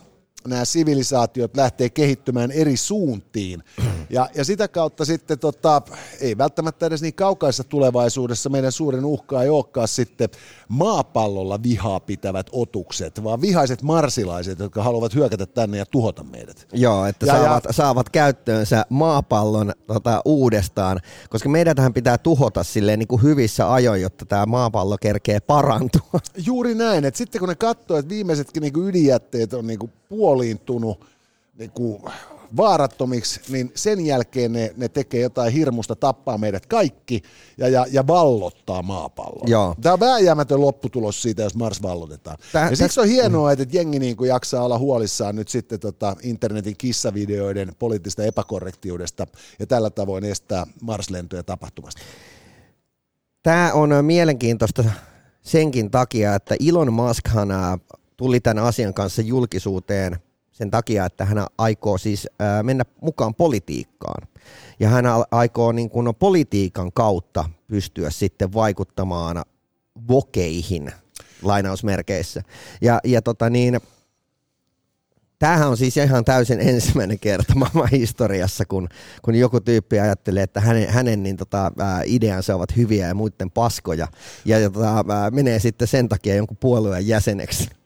[0.49, 3.63] nämä sivilisaatiot lähtee kehittymään eri suuntiin.
[4.11, 5.83] Ja, ja sitä kautta sitten, tota,
[6.21, 10.29] ei välttämättä edes niin kaukaisessa tulevaisuudessa meidän suurin uhka ei olekaan sitten
[10.69, 16.67] maapallolla vihaa pitävät otukset, vaan vihaiset marsilaiset, jotka haluavat hyökätä tänne ja tuhota meidät.
[16.73, 21.01] Joo, että Ja- ja- saavat, saavat käyttöönsä maapallon tota, uudestaan,
[21.31, 26.21] koska meidän tähän pitää tuhota silleen niin kuin hyvissä ajoin, jotta tämä maapallo kerkee parantua.
[26.47, 29.91] Juuri näin, että sitten kun ne katsoo, että viimeisetkin niinku ydinjätteet on niinku
[30.33, 31.07] puoliintunut
[31.59, 32.11] niinku
[32.57, 37.23] vaarattomiksi, niin sen jälkeen ne, ne tekee jotain hirmusta, tappaa meidät kaikki
[37.59, 39.51] ja, ja, ja vallottaa maapallon.
[39.51, 39.75] Joo.
[39.81, 42.39] Tämä on vääjäämätön lopputulos siitä, jos Mars vallotetaan.
[42.53, 46.77] Tää- ja siksi on hienoa, että jengi niinku jaksaa olla huolissaan nyt sitten tota internetin
[46.77, 49.27] kissavideoiden poliittista epäkorrektiudesta
[49.59, 52.03] ja tällä tavoin estää Mars-lentoja tapahtumasta.
[53.43, 54.85] Tämä on mielenkiintoista
[55.43, 57.49] senkin takia, että Elon Muskhan
[58.23, 60.17] tuli tämän asian kanssa julkisuuteen
[60.53, 62.29] sen takia, että hän aikoo siis
[62.63, 64.29] mennä mukaan politiikkaan.
[64.81, 69.43] Ja hän aikoo niin kuin politiikan kautta pystyä sitten vaikuttamaan
[70.09, 70.93] vokeihin
[71.43, 72.43] lainausmerkeissä.
[72.81, 73.81] Ja, ja tota niin,
[75.39, 78.89] Tämähän on siis ihan täysin ensimmäinen kerta maailman historiassa, kun,
[79.23, 81.73] kun joku tyyppi ajattelee, että hänen, hänen niin tota,
[82.05, 84.09] ideansa ovat hyviä ja muiden paskoja,
[84.45, 87.82] ja, tota, menee sitten sen takia jonkun puolueen jäseneksi.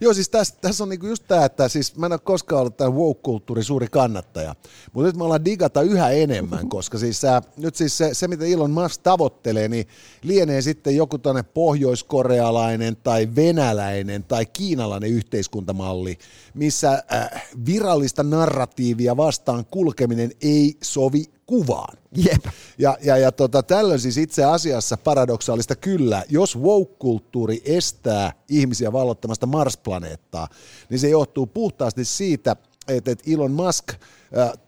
[0.00, 2.76] Joo, siis tässä, tässä on niinku just tämä, että siis mä en ole koskaan ollut
[2.76, 4.54] tämän woke-kulttuurin suuri kannattaja,
[4.92, 8.44] mutta nyt me ollaan digata yhä enemmän, koska siis äh, nyt siis se, se, mitä
[8.44, 9.86] Elon Musk tavoittelee, niin
[10.22, 16.18] lienee sitten joku tänne pohjoiskorealainen tai venäläinen tai kiinalainen yhteiskuntamalli,
[16.54, 21.98] missä äh, virallista narratiivia vastaan kulkeminen ei sovi kuvaan.
[22.16, 22.44] Jep.
[22.78, 29.46] Ja, ja, ja tota, tällöin siis itse asiassa paradoksaalista kyllä, jos woke-kulttuuri estää ihmisiä vallottamasta
[29.46, 30.48] Mars-planeettaa,
[30.90, 32.56] niin se johtuu puhtaasti siitä,
[32.88, 33.98] että, Elon Musk äh,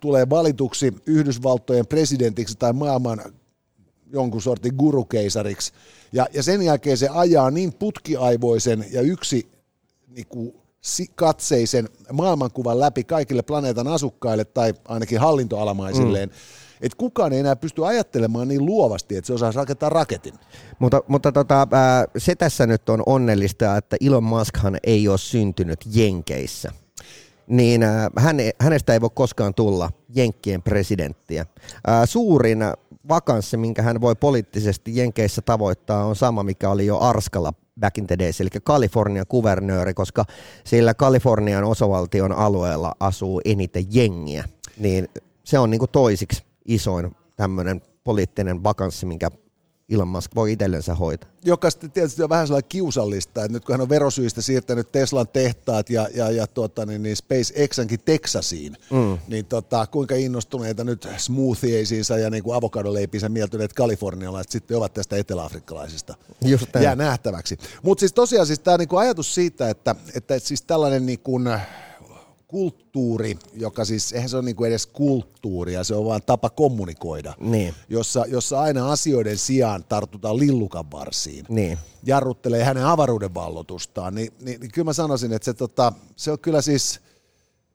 [0.01, 3.23] tulee valituksi Yhdysvaltojen presidentiksi tai maailman
[4.13, 5.73] jonkun sortin gurukeisariksi,
[6.13, 9.51] ja, ja sen jälkeen se ajaa niin putkiaivoisen ja yksi
[10.09, 10.55] niin kuin,
[11.15, 16.35] katseisen maailmankuvan läpi kaikille planeetan asukkaille tai ainakin hallintoalamaisilleen, mm.
[16.81, 20.35] Että kukaan ei enää pysty ajattelemaan niin luovasti, että se osaa rakentaa raketin.
[20.79, 21.69] Mutta, mutta tota,
[22.19, 26.73] se tässä nyt on onnellista, että Elon Muskhan ei ole syntynyt Jenkeissä
[27.51, 27.83] niin
[28.17, 31.47] hän, hänestä ei voi koskaan tulla Jenkkien presidenttiä.
[32.05, 32.59] Suurin
[33.09, 38.07] vakanssi, minkä hän voi poliittisesti Jenkeissä tavoittaa, on sama, mikä oli jo Arskalla back in
[38.07, 40.25] the days, eli Kalifornian kuvernööri, koska
[40.65, 44.45] sillä Kalifornian osavaltion alueella asuu eniten jengiä.
[44.79, 45.09] Niin
[45.45, 49.31] se on niin kuin toisiksi isoin tämmöinen poliittinen vakanssi, minkä
[49.91, 51.31] Elon Musk voi itsellensä hoitaa.
[51.45, 55.29] Joka sitten tietysti on vähän sellainen kiusallista, että nyt kun hän on verosyistä siirtänyt Teslan
[55.29, 59.19] tehtaat ja, ja, ja tuota, niin, niin SpaceXankin Texasiin, mm.
[59.29, 65.17] niin tota, kuinka innostuneita nyt smoothieisiinsa ja niin kuin avokadoleipinsä mieltyneet kalifornialaiset sitten ovat tästä
[65.17, 66.15] eteläafrikkalaisista.
[66.45, 67.59] Just Jää nähtäväksi.
[67.83, 71.49] Mutta siis tosiaan siis tämä niin ajatus siitä, että, että siis tällainen niin kuin,
[72.51, 77.75] kulttuuri, joka siis, eihän se ole niinku edes kulttuuria, se on vaan tapa kommunikoida, niin.
[77.89, 81.79] jossa, jossa aina asioiden sijaan tartutaan lillukan varsiin, niin.
[82.03, 86.39] jarruttelee hänen avaruuden vallotustaan, niin, niin, niin kyllä mä sanoisin, että se, tota, se on
[86.39, 87.01] kyllä siis,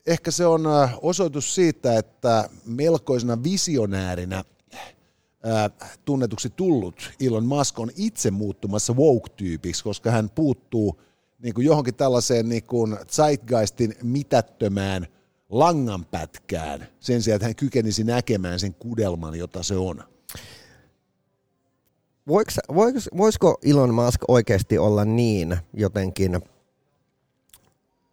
[0.07, 0.65] ehkä se on
[1.01, 4.43] osoitus siitä, että melkoisena visionäärinä
[5.43, 5.69] ää,
[6.05, 10.95] tunnetuksi tullut Elon Musk on itse muuttumassa woke-tyypiksi, koska hän puuttuu–
[11.45, 15.07] niin kuin johonkin tällaiseen niin kuin zeitgeistin mitättömään
[15.49, 20.03] langanpätkään sen sijaan, että hän kykenisi näkemään sen kudelman, jota se on.
[22.27, 26.41] Voiko, voiko, voisiko Elon Musk oikeasti olla niin jotenkin,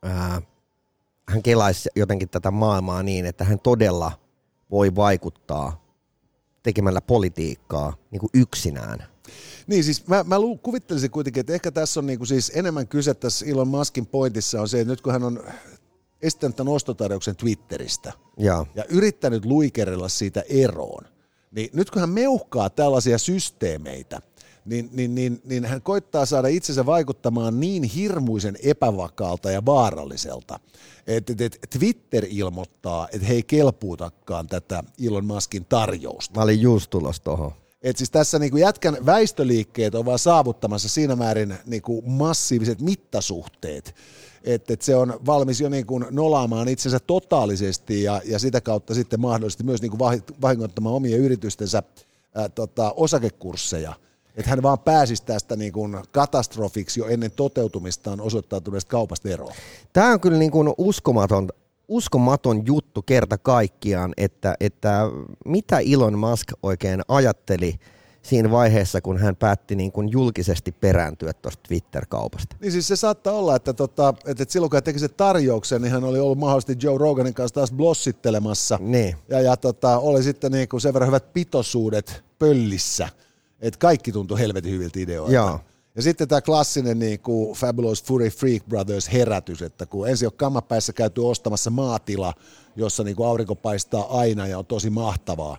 [0.02, 0.42] ää,
[1.28, 4.12] hän kelaisi jotenkin tätä maailmaa niin, että hän todella
[4.70, 5.84] voi vaikuttaa
[6.62, 9.11] tekemällä politiikkaa niin kuin yksinään?
[9.72, 13.46] Niin siis mä, mä kuvittelisin kuitenkin, että ehkä tässä on niinku siis enemmän kyse tässä
[13.46, 15.44] Elon Muskin pointissa on se, että nyt kun hän on
[16.22, 21.04] esittänyt tämän ostotarjouksen Twitteristä ja, ja yrittänyt luikerella siitä eroon,
[21.50, 24.22] niin nyt kun hän meuhkaa tällaisia systeemeitä,
[24.64, 30.60] niin, niin, niin, niin hän koittaa saada itsensä vaikuttamaan niin hirmuisen epävakaalta ja vaaralliselta,
[31.06, 36.40] että, että Twitter ilmoittaa, että he ei kelpuutakaan tätä Elon Muskin tarjousta.
[36.40, 37.61] Mä olin just tulossa tuohon.
[37.82, 43.94] Et siis tässä niinku jätkän väistöliikkeet on vaan saavuttamassa siinä määrin niinku massiiviset mittasuhteet,
[44.44, 49.20] että et se on valmis jo niinku nolaamaan itsensä totaalisesti ja, ja sitä kautta sitten
[49.20, 49.98] mahdollisesti myös niinku
[50.42, 51.82] vahingoittamaan omia yritystensä
[52.34, 53.94] ää, tota, osakekursseja.
[54.36, 59.52] Että hän vaan pääsisi tästä niin kuin katastrofiksi jo ennen toteutumistaan osoittautuneesta kaupasta eroon.
[59.92, 61.48] Tämä on kyllä niin kuin uskomaton,
[61.88, 65.00] uskomaton juttu kerta kaikkiaan, että, että
[65.44, 67.74] mitä Elon Musk oikein ajatteli
[68.22, 72.56] siinä vaiheessa, kun hän päätti niin kuin julkisesti perääntyä tuosta Twitter-kaupasta.
[72.60, 75.82] Niin siis se saattaa olla, että, tota, että, että silloin kun hän teki sen tarjouksen,
[75.82, 78.78] niin hän oli ollut mahdollisesti Joe Roganin kanssa taas blossittelemassa.
[78.80, 79.16] Niin.
[79.28, 83.08] Ja, ja tota, oli sitten niin kuin sen verran hyvät pitoisuudet pöllissä,
[83.60, 85.34] että kaikki tuntui helvetin hyviltä ideoilta.
[85.34, 85.60] Joo.
[85.96, 90.32] Ja sitten tämä klassinen niin kuin Fabulous Fury Freak Brothers herätys, että kun ensin on
[90.36, 92.34] kammapäissä käyty ostamassa maatila,
[92.76, 95.56] jossa niin kuin aurinko paistaa aina ja on tosi mahtavaa,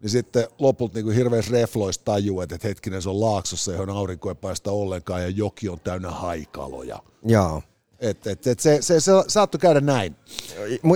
[0.00, 4.34] niin sitten lopulta niin hirveässä refloissa tajuu, että hetkinen se on laaksossa, johon aurinko ei
[4.34, 7.02] paista ollenkaan ja joki on täynnä haikaloja.
[7.24, 7.62] Joo.
[8.00, 10.16] Et, et, et se, se, se saattoi käydä näin.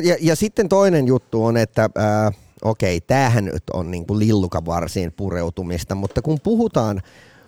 [0.04, 5.12] Ja, ja sitten toinen juttu on, että äh, okei, tämähän nyt on niin kuin lillukavarsiin
[5.12, 7.02] pureutumista, mutta kun puhutaan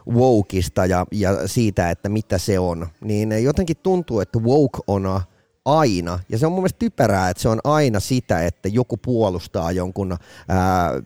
[0.09, 5.21] wokeista ja, ja siitä, että mitä se on, niin jotenkin tuntuu, että woke on
[5.65, 9.73] aina, ja se on mun mielestä typerää, että se on aina sitä, että joku puolustaa
[9.73, 10.17] jonkun,
[10.49, 11.03] ää,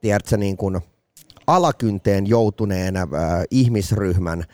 [0.00, 0.80] tiedätkö, niin kuin
[1.46, 3.06] alakynteen joutuneen ää,
[3.50, 4.44] ihmisryhmän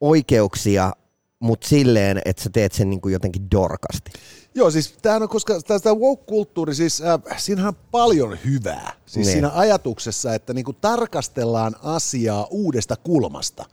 [0.00, 0.92] oikeuksia,
[1.38, 4.10] mutta silleen, että sä teet sen niin kuin jotenkin dorkasti.
[4.56, 8.92] Joo, siis tämähän on, koska tämä woke-kulttuuri, siis äh, siinähän on paljon hyvää.
[9.06, 9.32] Siis niin.
[9.32, 13.64] siinä ajatuksessa, että niinku tarkastellaan asiaa uudesta kulmasta.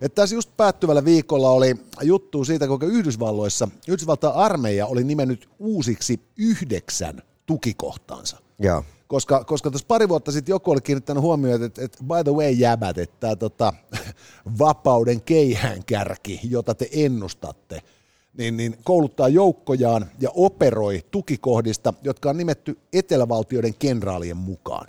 [0.00, 6.20] Että tässä just päättyvällä viikolla oli juttu siitä, kuinka Yhdysvalloissa Yhdysvaltain armeija oli nimennyt uusiksi
[6.38, 8.36] yhdeksän tukikohtaansa.
[8.58, 8.84] Joo.
[9.06, 12.50] Koska, koska tuossa pari vuotta sitten joku oli kiinnittänyt huomioon, että, että by the way
[12.50, 13.72] jäbät, että tämä tota,
[14.58, 17.82] vapauden keihäänkärki, jota te ennustatte–
[18.38, 24.86] niin, niin kouluttaa joukkojaan ja operoi tukikohdista, jotka on nimetty etelävaltioiden kenraalien mukaan.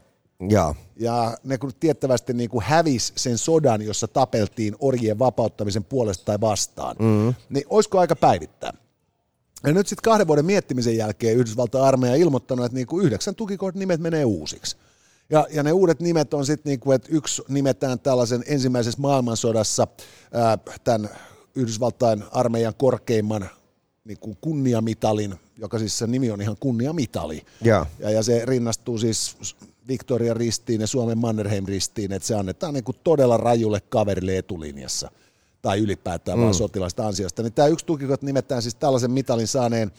[0.50, 6.26] Ja, ja ne kun tiettävästi niin kuin hävisi sen sodan, jossa tapeltiin orjien vapauttamisen puolesta
[6.26, 7.34] tai vastaan, mm.
[7.50, 8.74] niin olisiko aika päivittää?
[9.64, 13.80] Ja nyt sitten kahden vuoden miettimisen jälkeen Yhdysvaltain armeija ilmoittanut, että niin kuin yhdeksän tukikohdan
[13.80, 14.78] nimet menee uusiksi.
[15.30, 19.88] Ja, ja ne uudet nimet on sitten, niin että yksi nimetään tällaisen ensimmäisessä maailmansodassa
[20.34, 21.10] ää, tämän
[21.56, 23.50] Yhdysvaltain armeijan korkeimman
[24.06, 27.46] niin kuin kunniamitalin, joka siis se nimi on ihan kunniamitali.
[27.62, 27.86] Ja.
[28.00, 29.38] Ja, ja se rinnastuu siis
[29.88, 35.12] Victoria ristiin ja Suomen Mannerheim ristiin, että se annetaan niin kuin todella rajulle kaverille etulinjassa
[35.62, 36.42] tai ylipäätään mm.
[36.42, 37.44] vaan sotilaista ansiosta.
[37.44, 39.92] Niin tämä yksi tukikot nimetään siis tällaisen mitalin saaneen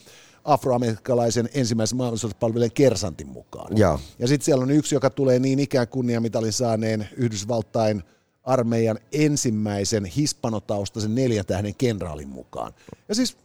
[0.45, 3.77] afroamerikkalaisen ensimmäisen maailmansotapalvelun kersantin mukaan.
[3.77, 3.99] Ja.
[4.19, 8.03] Ja sitten siellä on yksi, joka tulee niin ikään kunniamitalin saaneen Yhdysvaltain
[8.47, 12.73] armeijan ensimmäisen hispanotaustaisen neljän tähden kenraalin mukaan.
[13.09, 13.37] Ja siis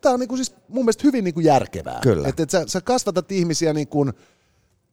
[0.00, 2.00] tämä on niinku siis mun mielestä hyvin niinku järkevää.
[2.02, 2.28] Kyllä.
[2.28, 4.06] Että et sä, sä kasvatat ihmisiä niinku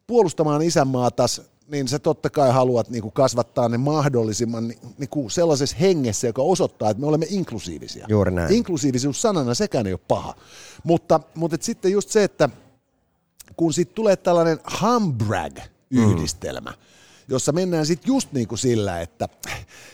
[0.08, 6.28] puolustamaan isänmaatas, niin sä totta kai haluat niinku kasvattaa ne mahdollisimman ni- niinku sellaisessa hengessä,
[6.28, 8.06] joka osoittaa, että me olemme inklusiivisia.
[8.10, 8.54] Juuri näin.
[8.54, 10.36] Inklusiivisuus sanana sekään ei ole paha.
[10.84, 12.50] Mutta, mutta et sitten just se, että
[13.58, 16.78] kun sitten tulee tällainen humbrag-yhdistelmä, mm.
[17.28, 19.30] Jossa mennään sitten just niin kuin sillä, että,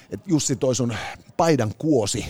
[0.10, 0.94] että Jussi toi sun
[1.38, 2.26] paidan kuosi,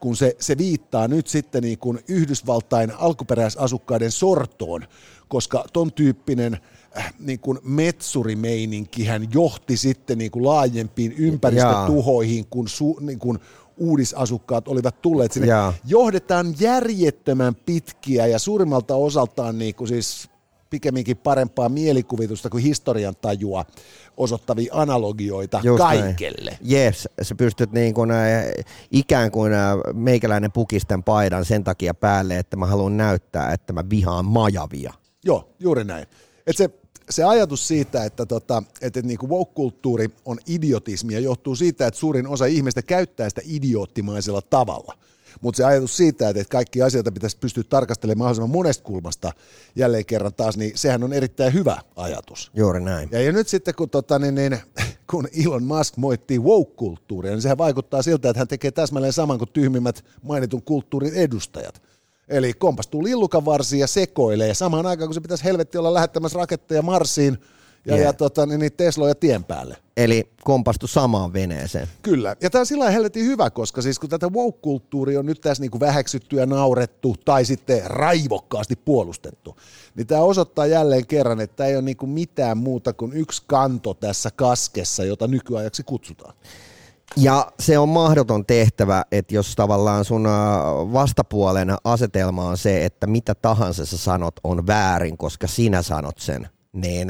[0.00, 4.86] kun se, se viittaa nyt sitten niin kuin Yhdysvaltain alkuperäisasukkaiden sortoon,
[5.28, 6.58] koska ton tyyppinen
[6.98, 13.38] äh, niin kuin metsurimeininki hän johti sitten niin kuin laajempiin ympäristötuhoihin, kun, su, niin kuin
[13.76, 15.48] uudisasukkaat olivat tulleet sinne.
[15.48, 15.74] Jaa.
[15.84, 20.28] Johdetaan järjettömän pitkiä ja suurimmalta osaltaan niin kuin siis
[20.72, 23.64] pikemminkin parempaa mielikuvitusta kuin historian tajua
[24.16, 26.00] osoittavia analogioita Just näin.
[26.00, 26.58] kaikelle.
[26.70, 28.44] Yes, sä pystyt niin kuin, äh,
[28.90, 33.84] ikään kuin äh, meikäläinen pukisten paidan sen takia päälle, että mä haluan näyttää, että mä
[33.90, 34.92] vihaan majavia.
[35.24, 36.06] Joo, juuri näin.
[36.46, 36.70] Et se,
[37.10, 42.26] se ajatus siitä, että, tota, että, että niinku woke-kulttuuri on idiotismia, johtuu siitä, että suurin
[42.26, 44.94] osa ihmistä käyttää sitä idioottimaisella tavalla.
[45.42, 49.32] Mutta se ajatus siitä, että kaikki asioita pitäisi pystyä tarkastelemaan mahdollisimman monesta kulmasta
[49.76, 52.50] jälleen kerran taas, niin sehän on erittäin hyvä ajatus.
[52.54, 53.08] Juuri näin.
[53.12, 54.58] Ja, ja nyt sitten kun, tota, niin, niin,
[55.10, 59.52] kun Elon Musk moittii woke-kulttuuria, niin sehän vaikuttaa siltä, että hän tekee täsmälleen saman kuin
[59.52, 61.82] tyhmimmät mainitun kulttuurin edustajat.
[62.28, 66.38] Eli kompastuu lillukan varsiin ja sekoilee, ja samaan aikaan kun se pitäisi helvetti olla lähettämässä
[66.38, 67.38] raketteja Marsiin
[67.86, 68.06] ja, Yeah.
[68.06, 69.76] ja tota, niin, niin Tesloja tien päälle.
[69.96, 71.88] Eli kompastu samaan veneeseen.
[72.02, 72.36] Kyllä.
[72.40, 75.70] Ja tämä on sillä helvetin hyvä, koska siis kun tätä woke-kulttuuria on nyt tässä niin
[75.70, 79.56] kuin väheksytty ja naurettu tai sitten raivokkaasti puolustettu,
[79.94, 83.94] niin tämä osoittaa jälleen kerran, että ei ole niin kuin mitään muuta kuin yksi kanto
[83.94, 86.34] tässä kaskessa, jota nykyajaksi kutsutaan.
[87.16, 90.28] Ja se on mahdoton tehtävä, että jos tavallaan sun
[90.92, 96.48] vastapuolen asetelma on se, että mitä tahansa sä sanot on väärin, koska sinä sanot sen,
[96.72, 97.08] niin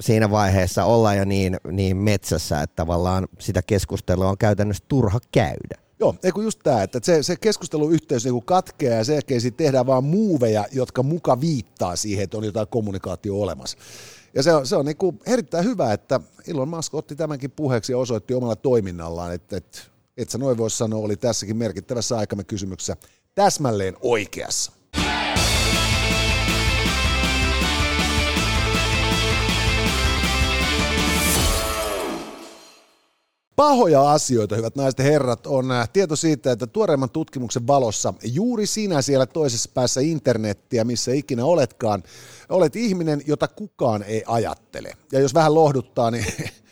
[0.00, 5.84] siinä vaiheessa ollaan jo niin, niin metsässä, että tavallaan sitä keskustelua on käytännössä turha käydä.
[6.00, 9.56] Joo, ei kun just tämä, että se, se keskusteluyhteys niin katkeaa ja sen jälkeen siitä
[9.56, 13.78] tehdään vaan muuveja, jotka muka viittaa siihen, että on jotain kommunikaatio olemassa.
[14.34, 17.92] Ja se on, se on niin kuin erittäin hyvä, että Elon Musk otti tämänkin puheeksi
[17.92, 19.78] ja osoitti omalla toiminnallaan, että, että
[20.16, 22.96] et sä noin voisi sanoa, oli tässäkin merkittävässä aikamme kysymyksessä
[23.34, 24.72] täsmälleen oikeassa.
[33.56, 38.66] Pahoja asioita, hyvät naiset ja herrat, on äh, tieto siitä, että tuoreimman tutkimuksen valossa juuri
[38.66, 42.02] sinä siellä toisessa päässä internettiä, missä ikinä oletkaan,
[42.48, 44.92] olet ihminen, jota kukaan ei ajattele.
[45.12, 46.26] Ja jos vähän lohduttaa, niin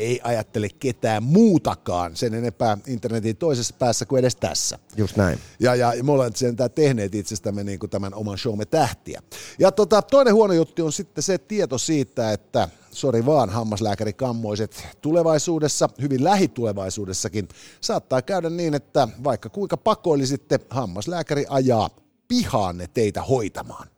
[0.00, 4.78] ei ajattele ketään muutakaan sen enempää internetin toisessa päässä kuin edes tässä.
[4.96, 5.38] Just näin.
[5.60, 9.22] Ja, ja me ollaan sen tehneet itsestämme niin kuin tämän oman showmme tähtiä.
[9.58, 14.86] Ja tota, toinen huono juttu on sitten se tieto siitä, että sori vaan hammaslääkäri kammoiset,
[15.00, 17.48] tulevaisuudessa, hyvin lähitulevaisuudessakin,
[17.80, 21.90] saattaa käydä niin, että vaikka kuinka pakoilisitte, hammaslääkäri ajaa
[22.28, 23.88] pihaanne teitä hoitamaan.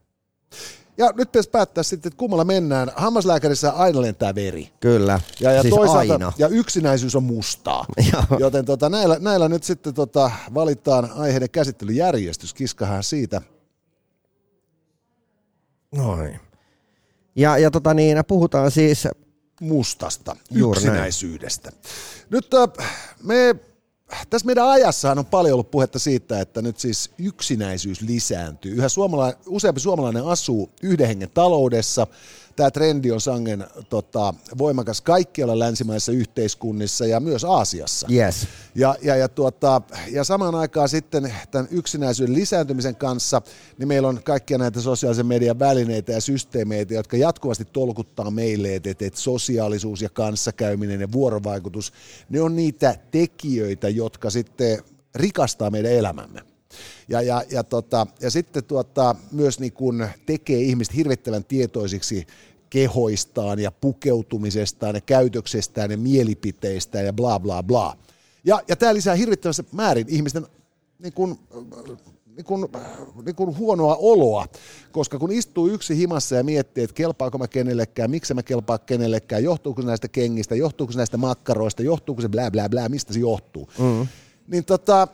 [0.98, 2.92] Ja nyt pitäisi päättää sitten, että kummalla mennään.
[2.96, 4.72] Hammaslääkärissä aina lentää veri.
[4.80, 5.20] Kyllä.
[5.40, 6.32] Ja, ja siis toisaalta, aina.
[6.38, 7.86] ja yksinäisyys on mustaa.
[8.38, 12.54] Joten tota, näillä, näillä, nyt sitten tota, valitaan aiheiden käsittelyjärjestys.
[12.54, 13.42] Kiskahan siitä.
[15.94, 16.40] Noin.
[17.36, 19.08] Ja, ja tota niin, puhutaan siis,
[19.60, 20.88] mustasta, Juuri näin.
[20.88, 21.72] yksinäisyydestä.
[22.30, 22.68] Nyt äh,
[23.22, 23.56] me,
[24.30, 28.72] tässä meidän ajassahan on paljon ollut puhetta siitä, että nyt siis yksinäisyys lisääntyy.
[28.72, 32.06] Yhä suomala, useampi suomalainen asuu yhden hengen taloudessa.
[32.56, 38.08] Tämä trendi on sangen tota, voimakas kaikkialla länsimaisissa yhteiskunnissa ja myös Aasiassa.
[38.12, 43.42] yes, Ja, ja, ja, tuota, ja samaan aikaan sitten tämän yksinäisyyden lisääntymisen kanssa,
[43.78, 48.90] niin meillä on kaikkia näitä sosiaalisen median välineitä ja systeemeitä, jotka jatkuvasti tolkuttaa meille, että,
[48.90, 51.92] että, että sosiaalisuus ja kanssakäyminen ja vuorovaikutus,
[52.28, 54.82] ne on niitä tekijöitä, jotka sitten
[55.14, 56.51] rikastaa meidän elämämme.
[57.08, 62.26] Ja, ja, ja, tota, ja sitten tuota, myös niin kun tekee ihmiset hirvittävän tietoisiksi
[62.70, 67.96] kehoistaan ja pukeutumisestaan ja käytöksestään ja mielipiteistään ja bla bla bla.
[68.44, 70.46] Ja, ja tämä lisää hirvittävässä määrin ihmisten
[70.98, 71.38] niin kuin,
[72.36, 72.66] niin kuin,
[73.24, 74.46] niin kuin huonoa oloa,
[74.92, 79.44] koska kun istuu yksi himassa ja miettii, että kelpaako mä kenellekään, miksi mä kelpaa kenellekään,
[79.44, 83.20] johtuuko se näistä kengistä, johtuuko se näistä makkaroista, johtuuko se blää blää blää, mistä se
[83.20, 84.06] johtuu, mm.
[84.46, 85.08] niin tota,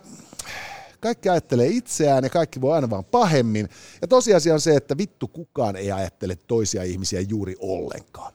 [1.01, 3.68] kaikki ajattelee itseään ja kaikki voi aina vaan pahemmin.
[4.01, 8.32] Ja tosiasia on se, että vittu kukaan ei ajattele toisia ihmisiä juuri ollenkaan.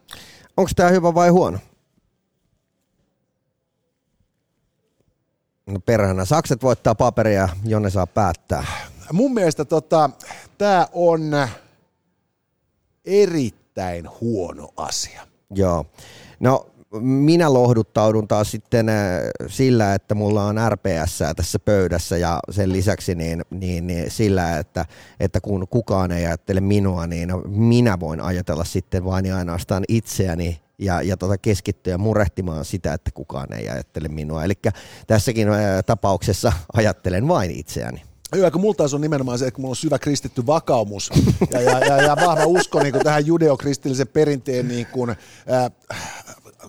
[0.57, 1.59] Onko tämä hyvä vai huono?
[5.65, 8.65] No perhana, sakset voittaa paperia, jonne saa päättää.
[9.11, 10.09] Mun mielestä tota,
[10.57, 11.31] tämä on
[13.05, 15.27] erittäin huono asia.
[15.49, 15.85] Joo.
[16.39, 18.95] No minä lohduttaudun taas sitten äh,
[19.47, 24.85] sillä, että mulla on RPS tässä pöydässä ja sen lisäksi niin, niin, niin sillä, että,
[25.19, 30.61] että kun kukaan ei ajattele minua, niin minä voin ajatella sitten vain ja ainoastaan itseäni
[30.77, 34.43] ja, ja tota keskittyä murehtimaan sitä, että kukaan ei ajattele minua.
[34.43, 34.53] Eli
[35.07, 38.01] tässäkin ää, tapauksessa ajattelen vain itseäni.
[38.35, 41.11] Joo, kun multa on nimenomaan se, että mulla on syvä kristitty vakaumus
[41.51, 45.71] ja, ja, ja, ja vahva usko niin kuin tähän judeokristillisen perinteen niin kuin, äh,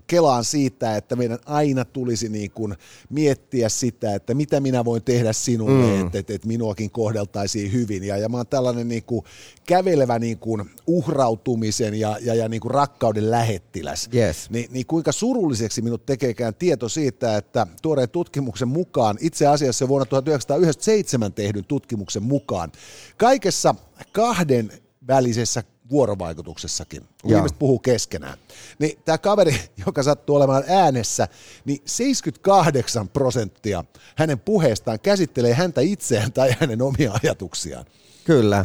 [0.06, 2.74] kelaan siitä, että meidän aina tulisi niin kuin
[3.10, 6.06] miettiä sitä, että mitä minä voin tehdä sinulle, mm.
[6.06, 8.04] että, että, että minuakin kohdeltaisiin hyvin.
[8.04, 9.24] Ja, ja mä oon tällainen niin kuin
[9.66, 14.08] kävelevä niin kuin uhrautumisen ja, ja, ja niin kuin rakkauden lähettiläs.
[14.14, 14.50] Yes.
[14.50, 20.06] Ni, niin kuinka surulliseksi minut tekeekään tieto siitä, että tuoreen tutkimuksen mukaan, itse asiassa vuonna
[20.06, 22.72] 1997 tehdyn tutkimuksen mukaan,
[23.16, 23.74] kaikessa
[24.12, 24.72] kahden
[25.06, 27.38] välisessä vuorovaikutuksessakin, kun Joo.
[27.38, 28.38] ihmiset puhuu keskenään.
[28.78, 31.28] Niin tämä kaveri, joka sattuu olemaan äänessä,
[31.64, 33.84] niin 78 prosenttia
[34.16, 37.84] hänen puheestaan käsittelee häntä itseään tai hänen omia ajatuksiaan.
[38.24, 38.64] Kyllä.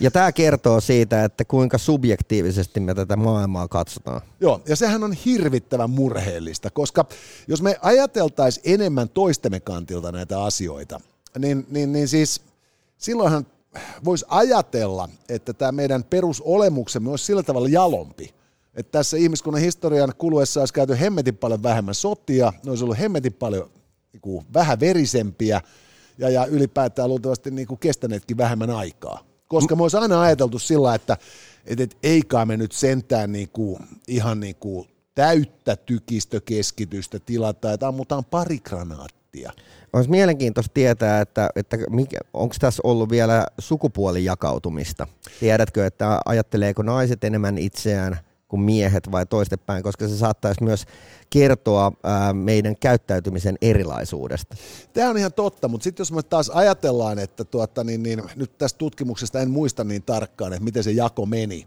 [0.00, 4.20] Ja tämä kertoo siitä, että kuinka subjektiivisesti me tätä maailmaa katsotaan.
[4.40, 7.04] Joo, ja sehän on hirvittävän murheellista, koska
[7.48, 11.00] jos me ajateltaisiin enemmän toistemme kantilta näitä asioita,
[11.38, 12.40] niin, niin, niin siis
[12.98, 13.46] silloinhan
[14.04, 18.34] voisi ajatella, että tämä meidän perusolemuksemme olisi sillä tavalla jalompi,
[18.74, 23.32] että tässä ihmiskunnan historian kuluessa olisi käyty hemmetin paljon vähemmän sotia, ne olisi ollut hemmetin
[23.32, 23.70] paljon
[24.12, 25.60] niin kuin, vähän verisempiä
[26.18, 29.24] ja, ja ylipäätään luultavasti niin kuin, kestäneetkin vähemmän aikaa.
[29.48, 31.16] Koska me olisi aina ajateltu sillä, että
[31.66, 37.88] et, et, eikä me nyt sentään niin kuin, ihan niin kuin, täyttä tykistökeskitystä tilata, että
[37.88, 39.17] ammutaan pari granaattia.
[39.92, 41.78] Olisi mielenkiintoista tietää, että, että
[42.34, 45.06] onko tässä ollut vielä sukupuolijakautumista.
[45.40, 48.18] Tiedätkö, että ajatteleeko naiset enemmän itseään
[48.48, 50.84] kuin miehet vai toistepäin, koska se saattaisi myös
[51.30, 54.56] kertoa ää, meidän käyttäytymisen erilaisuudesta.
[54.92, 58.58] Tämä on ihan totta, mutta sitten jos me taas ajatellaan, että tuota, niin, niin, nyt
[58.58, 61.66] tästä tutkimuksesta en muista niin tarkkaan, että miten se jako meni,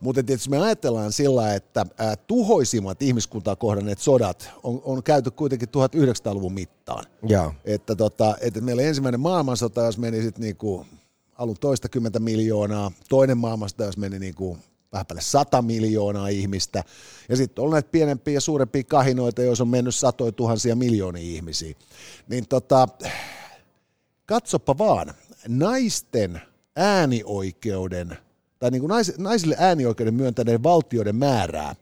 [0.00, 5.68] mutta tietysti me ajatellaan sillä, että ää, tuhoisimmat ihmiskuntaa kohdanneet sodat on, on käyty kuitenkin
[5.68, 7.04] 1900-luvun mittaan.
[7.28, 7.54] Ja.
[7.64, 10.86] Että, tota, että meillä ensimmäinen maailmansota, jos meni sitten niinku
[11.38, 14.58] alun toistakymmentä miljoonaa, toinen maailmansota, jos meni niinku
[14.92, 16.84] vähän päälle 100 miljoonaa ihmistä.
[17.28, 21.74] Ja sitten on näitä pienempiä ja suurempia kahinoita, joissa on mennyt satoja tuhansia miljoonia ihmisiä.
[22.28, 22.88] Niin tota,
[24.26, 25.14] katsopa vaan,
[25.48, 26.40] naisten
[26.76, 28.18] äänioikeuden,
[28.58, 31.74] tai niin kuin nais, naisille äänioikeuden myöntäneiden valtioiden määrää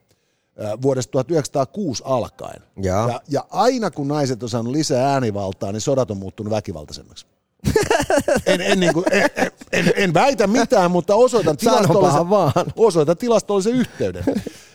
[0.82, 2.62] vuodesta 1906 alkaen.
[2.82, 3.08] Ja.
[3.08, 7.26] Ja, ja aina kun naiset on saanut lisää äänivaltaa, niin sodat on muuttunut väkivaltaisemmaksi
[8.46, 9.30] en, en, niin kuin, en,
[9.72, 12.52] en, en, väitä mitään, mutta osoitan tilastollisen, vaan.
[12.76, 14.24] osoitan tilastollisen yhteyden.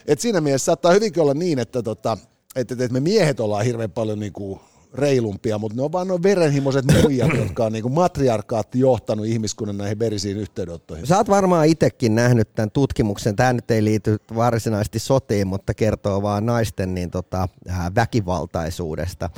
[0.06, 2.18] Et siinä mielessä saattaa hyvinkin olla niin, että, tota,
[2.56, 4.60] että, että me miehet ollaan hirveän paljon niin kuin
[4.94, 9.78] reilumpia, mutta ne on vaan noin verenhimoiset muijat, jotka on niin kuin matriarkaatti johtanut ihmiskunnan
[9.78, 11.06] näihin verisiin yhteydenottoihin.
[11.06, 13.36] Sä oot varmaan itsekin nähnyt tämän tutkimuksen.
[13.36, 17.48] Tämä nyt ei liity varsinaisesti sotiin, mutta kertoo vaan naisten niin tota,
[17.94, 19.30] väkivaltaisuudesta.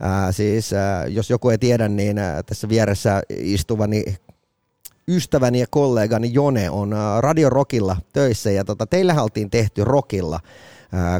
[0.00, 4.04] Ää, siis ää, jos joku ei tiedä, niin ää, tässä vieressä istuvani
[5.08, 10.40] ystäväni ja kollegani Jone on Radio Rockilla töissä ja tota, teillähän oltiin tehty Rockilla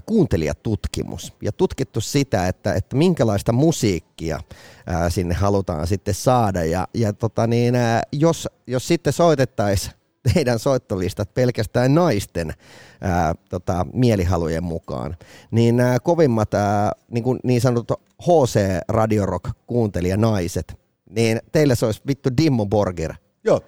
[0.06, 4.40] kuuntelijatutkimus ja tutkittu sitä, että, että minkälaista musiikkia
[4.86, 9.92] ää, sinne halutaan sitten saada ja, ja tota niin, ää, jos, jos sitten soitettaisiin
[10.34, 12.54] teidän soittolistat pelkästään naisten
[13.00, 15.16] ää, tota, mielihalujen mukaan,
[15.50, 20.78] niin nämä kovimmat ää, niin, kuin niin sanotut HC Radio Rock kuuntelijanaiset,
[21.10, 23.14] niin teille se olisi vittu Dimmo Borger.
[23.44, 23.60] Joo.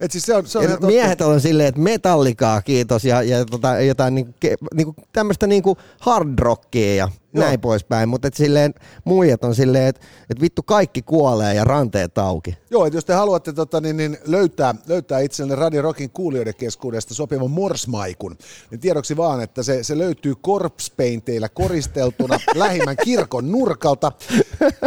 [0.00, 3.44] Et siis se on, se on ja miehet on silleen, että metallikaa kiitos ja, ja
[3.44, 4.32] tota, jotain niinku,
[4.74, 8.74] niinku, tämmöistä niinku hard rockia ja näin poispäin, mutta et silleen
[9.04, 12.58] muijat on silleen, että et vittu kaikki kuolee ja ranteet auki.
[12.70, 17.14] Joo, että jos te haluatte tota, niin, niin löytää, löytää itsellenne Radio Rockin kuulijoiden keskuudesta
[17.14, 18.38] sopivan morsmaikun,
[18.70, 24.12] niin tiedoksi vaan, että se, se löytyy korpspeinteillä koristeltuna lähimmän kirkon nurkalta,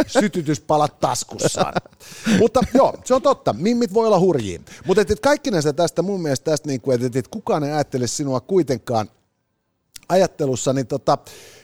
[0.06, 1.74] sytytyspalat taskussaan.
[2.38, 4.60] Mutta joo, se on totta, mimmit voi olla hurjia.
[4.86, 7.64] Mutta et, et kaikki näistä tästä mun mielestä tästä, niin kuin, että et, et kukaan
[7.64, 9.08] ei ajattele sinua kuitenkaan
[10.08, 11.18] ajattelussa, niin, tota,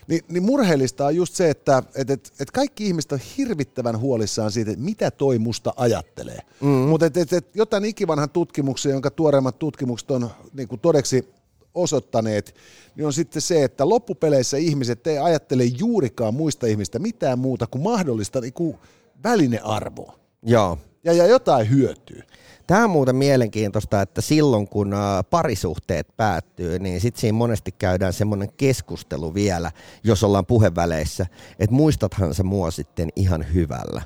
[0.09, 4.53] niin, niin murheellista on just se, että et, et, et kaikki ihmiset on hirvittävän huolissaan
[4.53, 6.39] siitä, että mitä toi musta ajattelee.
[6.61, 6.69] Mm.
[6.69, 11.29] Mutta et, et, et jotain ikivanhan tutkimuksia, jonka tuoreimmat tutkimukset on niin kuin todeksi
[11.75, 12.55] osoittaneet,
[12.97, 17.83] niin on sitten se, että loppupeleissä ihmiset ei ajattele juurikaan muista ihmistä mitään muuta kuin
[17.83, 18.79] mahdollista niin kuin
[19.25, 20.19] välinearvoa.
[20.43, 20.79] Joo.
[21.05, 22.23] Ja, ja jotain hyötyy.
[22.69, 24.95] Tämä on muuten mielenkiintoista, että silloin kun
[25.31, 29.73] parisuhteet päättyy, niin sitten siinä monesti käydään semmoinen keskustelu vielä,
[30.05, 31.27] jos ollaan puheväleissä,
[31.59, 34.03] että muistathan se mua sitten ihan hyvällä.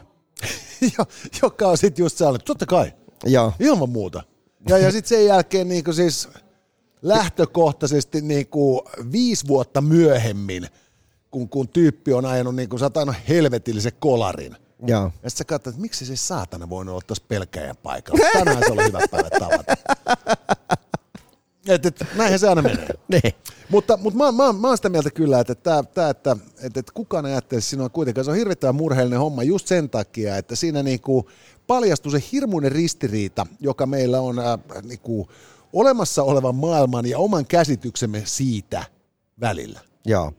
[1.42, 2.92] Joka on sitten just sellainen, totta kai,
[3.24, 3.52] Joo.
[3.60, 4.22] ilman muuta.
[4.68, 6.28] Ja, ja sitten sen jälkeen niin siis
[7.02, 8.80] lähtökohtaisesti niin kuin
[9.12, 10.66] viisi vuotta myöhemmin,
[11.30, 14.56] kun, kun tyyppi on ajanut niin kuin satanut helvetillisen kolarin,
[14.86, 15.02] Joo.
[15.02, 18.26] ja sitten sä katsot, että miksi se saatana voinut olla tuossa pelkäjän paikalla.
[18.32, 19.76] Tänään se oli hyvä päivä tavata.
[21.68, 22.88] Et, et, näinhän se aina menee.
[23.08, 23.34] Niin.
[23.68, 26.92] Mutta, mutta mä, mä, mä oon sitä mieltä kyllä, että, tää, tää, että, että, että
[26.94, 28.24] kukaan ajattelisi sinua kuitenkaan.
[28.24, 31.28] Se on hirvittävän murheellinen homma just sen takia, että siinä niinku
[31.66, 35.28] paljastuu se hirmuinen ristiriita, joka meillä on äh, niinku
[35.72, 38.84] olemassa olevan maailman ja oman käsityksemme siitä
[39.40, 39.80] välillä.
[40.06, 40.32] Joo.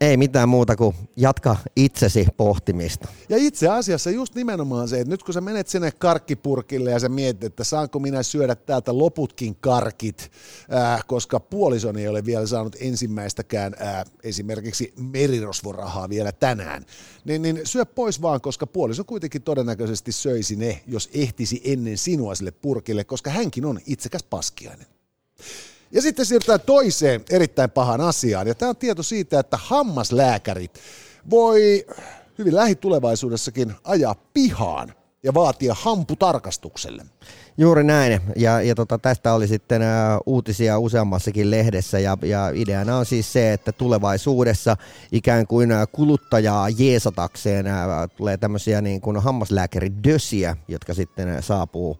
[0.00, 3.08] Ei mitään muuta kuin jatka itsesi pohtimista.
[3.28, 7.08] Ja itse asiassa just nimenomaan se, että nyt kun sä menet sinne karkkipurkille ja sä
[7.08, 10.30] mietit, että saanko minä syödä täältä loputkin karkit,
[10.74, 16.86] äh, koska puolisoni ei ole vielä saanut ensimmäistäkään äh, esimerkiksi merirosvorahaa vielä tänään,
[17.24, 22.34] niin, niin syö pois vaan, koska puoliso kuitenkin todennäköisesti söisi ne, jos ehtisi ennen sinua
[22.34, 24.86] sille purkille, koska hänkin on itsekäs paskiainen.
[25.92, 28.46] Ja sitten siirrytään toiseen erittäin pahaan asiaan.
[28.46, 30.66] Ja tämä on tieto siitä, että hammaslääkäri
[31.30, 31.86] voi
[32.38, 37.02] hyvin lähitulevaisuudessakin ajaa pihaan ja vaatia hamputarkastukselle.
[37.58, 42.96] Juuri näin, ja, ja tota, tästä oli sitten ä, uutisia useammassakin lehdessä, ja, ja ideana
[42.96, 44.76] on siis se, että tulevaisuudessa
[45.12, 51.98] ikään kuin kuluttajaa jeesatakseen ä, tulee tämmöisiä niin kuin hammaslääkäridösiä, jotka sitten ä, saapuu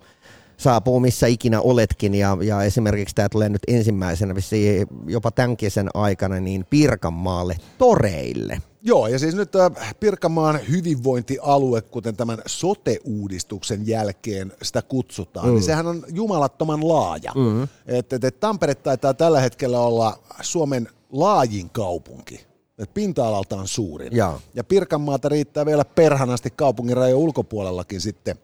[0.60, 5.88] saapuu missä ikinä oletkin ja, ja esimerkiksi tämä tulee nyt ensimmäisenä vissiin jopa tämän kesän
[5.94, 8.62] aikana niin Pirkanmaalle toreille.
[8.82, 15.52] Joo, ja siis nyt äh, Pirkanmaan hyvinvointialue, kuten tämän sote-uudistuksen jälkeen sitä kutsutaan, mm.
[15.52, 17.32] niin sehän on jumalattoman laaja.
[17.34, 17.62] Mm.
[17.86, 22.46] Et, et, et Tampere taitaa tällä hetkellä olla Suomen laajin kaupunki.
[22.78, 24.16] Et pinta-alaltaan suurin.
[24.16, 24.40] Ja.
[24.54, 28.36] ja Pirkanmaata riittää vielä perhanasti kaupungin rajojen ulkopuolellakin sitten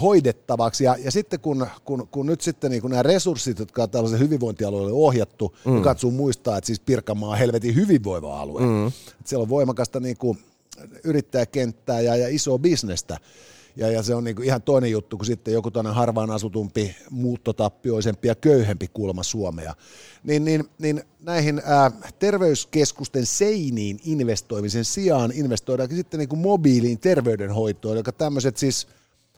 [0.00, 0.84] hoidettavaksi.
[0.84, 4.20] Ja, ja sitten kun, kun, kun nyt sitten niin kun nämä resurssit, jotka on tällaisen
[4.20, 5.72] hyvinvointialueelle ohjattu, mm.
[5.72, 8.60] niin katsoo muistaa, että siis Pirkanmaa on helvetin hyvinvoiva alue.
[8.60, 8.86] Mm.
[8.86, 10.38] Että siellä on voimakasta niin kuin
[11.04, 13.18] yrittäjäkenttää ja, ja isoa bisnestä.
[13.76, 16.96] Ja, ja se on niin kuin ihan toinen juttu kuin sitten joku toinen harvaan asutumpi,
[17.10, 19.74] muuttotappioisempi ja köyhempi kulma Suomea.
[20.24, 27.96] Niin, niin, niin näihin ää, terveyskeskusten seiniin investoimisen sijaan investoidaankin sitten niin kuin mobiiliin terveydenhoitoon,
[27.96, 28.86] joka tämmöiset siis–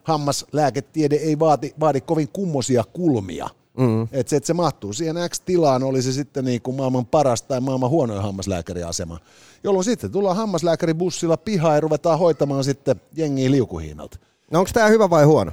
[0.05, 3.49] hammaslääketiede ei vaati, vaadi kovin kummosia kulmia.
[3.79, 4.03] Mm.
[4.03, 7.61] Että se, että se mahtuu siihen X-tilaan, oli se sitten niin kuin maailman paras tai
[7.61, 9.19] maailman huonoin hammaslääkäriasema.
[9.65, 14.19] Jolloin sitten tullaan hammaslääkäribussilla pihaan ja ruvetaan hoitamaan sitten jengiä liukuhiinalta.
[14.51, 15.53] No onko tämä hyvä vai huono?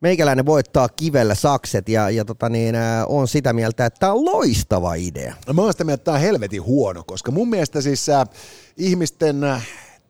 [0.00, 4.24] Meikäläinen voittaa kivellä sakset ja, ja tota niin, äh, on sitä mieltä, että tämä on
[4.24, 5.34] loistava idea.
[5.46, 8.28] No, mä oon sitä mieltä, että tämä on helvetin huono, koska mun mielestä siis äh,
[8.76, 9.44] ihmisten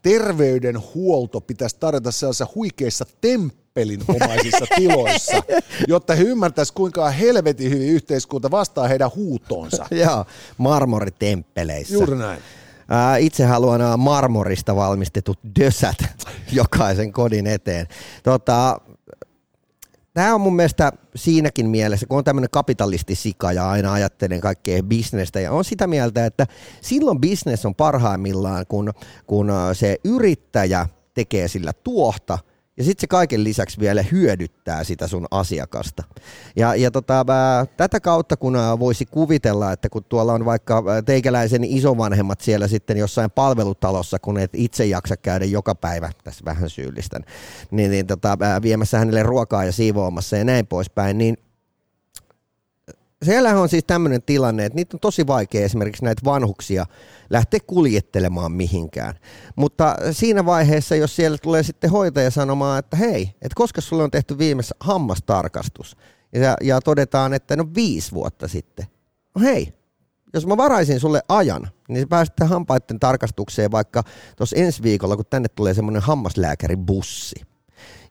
[0.03, 5.43] terveydenhuolto pitäisi tarjota sellaisissa huikeissa temppelinomaisissa tiloissa,
[5.89, 9.87] jotta he ymmärtäisivät, kuinka helvetin hyvin yhteiskunta vastaa heidän huutoonsa.
[10.05, 10.25] Joo,
[10.59, 11.95] marmoritempeleissä.
[11.95, 12.43] Juuri näin.
[13.19, 15.99] Itse haluan marmorista valmistetut dösät
[16.53, 17.87] jokaisen kodin eteen.
[18.23, 18.81] Tota,
[20.15, 25.41] Tämä on mun mielestä siinäkin mielessä, kun on tämmöinen kapitalistisika ja aina ajattelen kaikkea bisnestä
[25.41, 26.47] ja on sitä mieltä, että
[26.81, 28.93] silloin bisnes on parhaimmillaan, kun,
[29.27, 32.39] kun se yrittäjä tekee sillä tuohta–
[32.83, 36.03] ja sitten se kaiken lisäksi vielä hyödyttää sitä sun asiakasta.
[36.57, 40.85] Ja, ja tota, ää, tätä kautta kun ää, voisi kuvitella, että kun tuolla on vaikka
[41.05, 46.71] teikäläisen isovanhemmat siellä sitten jossain palvelutalossa, kun et itse jaksa käydä joka päivä, tässä vähän
[46.71, 47.25] syyllistän,
[47.71, 51.37] niin, niin tota, ää, viemässä hänelle ruokaa ja siivoamassa ja näin poispäin, niin
[53.23, 56.87] Siellä on siis tämmöinen tilanne, että niitä on tosi vaikea esimerkiksi näitä vanhuksia
[57.33, 59.15] lähteä kuljettelemaan mihinkään.
[59.57, 64.11] Mutta siinä vaiheessa, jos siellä tulee sitten hoitaja sanomaan, että hei, että koska sulle on
[64.11, 65.97] tehty viimeisessä hammastarkastus,
[66.33, 68.87] ja, ja todetaan, että no viisi vuotta sitten.
[69.35, 69.73] No hei,
[70.35, 74.03] jos mä varaisin sulle ajan, niin pääset hampaiden tarkastukseen vaikka
[74.37, 77.52] tuossa ensi viikolla, kun tänne tulee semmoinen hammaslääkäribussi.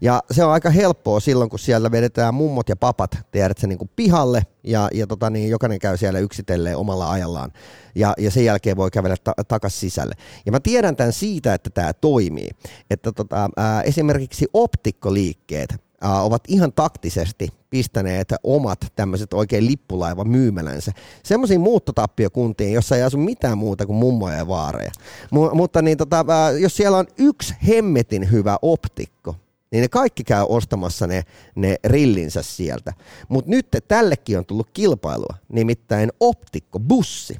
[0.02, 4.42] Ja se on aika helppoa silloin, kun siellä vedetään mummot ja papat, tiedätkö, niin pihalle,
[4.64, 7.52] ja, ja tota, niin jokainen käy siellä yksitelleen omalla ajallaan,
[7.96, 10.16] ja, ja sen jälkeen voi kävellä ta- takaisin sisälle.
[10.46, 12.50] Ja mä tiedän tämän siitä, että tämä toimii,
[12.90, 20.92] että tota, ää, esimerkiksi optikkoliikkeet, ovat ihan taktisesti pistäneet omat tämmöiset oikein lippulaiva myymälänsä
[21.24, 24.92] semmoisiin muuttotappiokuntiin, jossa ei asu mitään muuta kuin mummoja ja vaareja.
[25.32, 26.26] M- mutta niin tota,
[26.60, 29.36] jos siellä on yksi hemmetin hyvä optikko,
[29.72, 31.24] niin ne kaikki käy ostamassa ne,
[31.56, 32.94] ne rillinsä sieltä.
[33.30, 37.38] Mutta nyt tällekin on tullut kilpailua, nimittäin optikkobussi.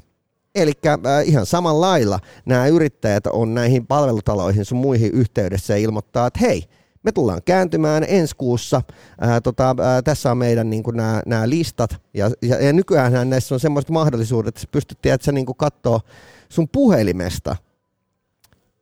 [0.54, 6.26] Eli äh, ihan samalla lailla nämä yrittäjät on näihin palvelutaloihin sun muihin yhteydessä ja ilmoittaa,
[6.26, 6.64] että hei,
[7.02, 8.82] me tullaan kääntymään ensi kuussa.
[9.20, 10.82] Ää, tota, ää, tässä on meidän niin
[11.26, 12.02] nämä listat.
[12.14, 16.00] Ja, ja, ja nykyään näissä on semmoiset mahdollisuudet, että sä pystyt tiedätkö, niin katsoa
[16.48, 17.56] sun puhelimesta,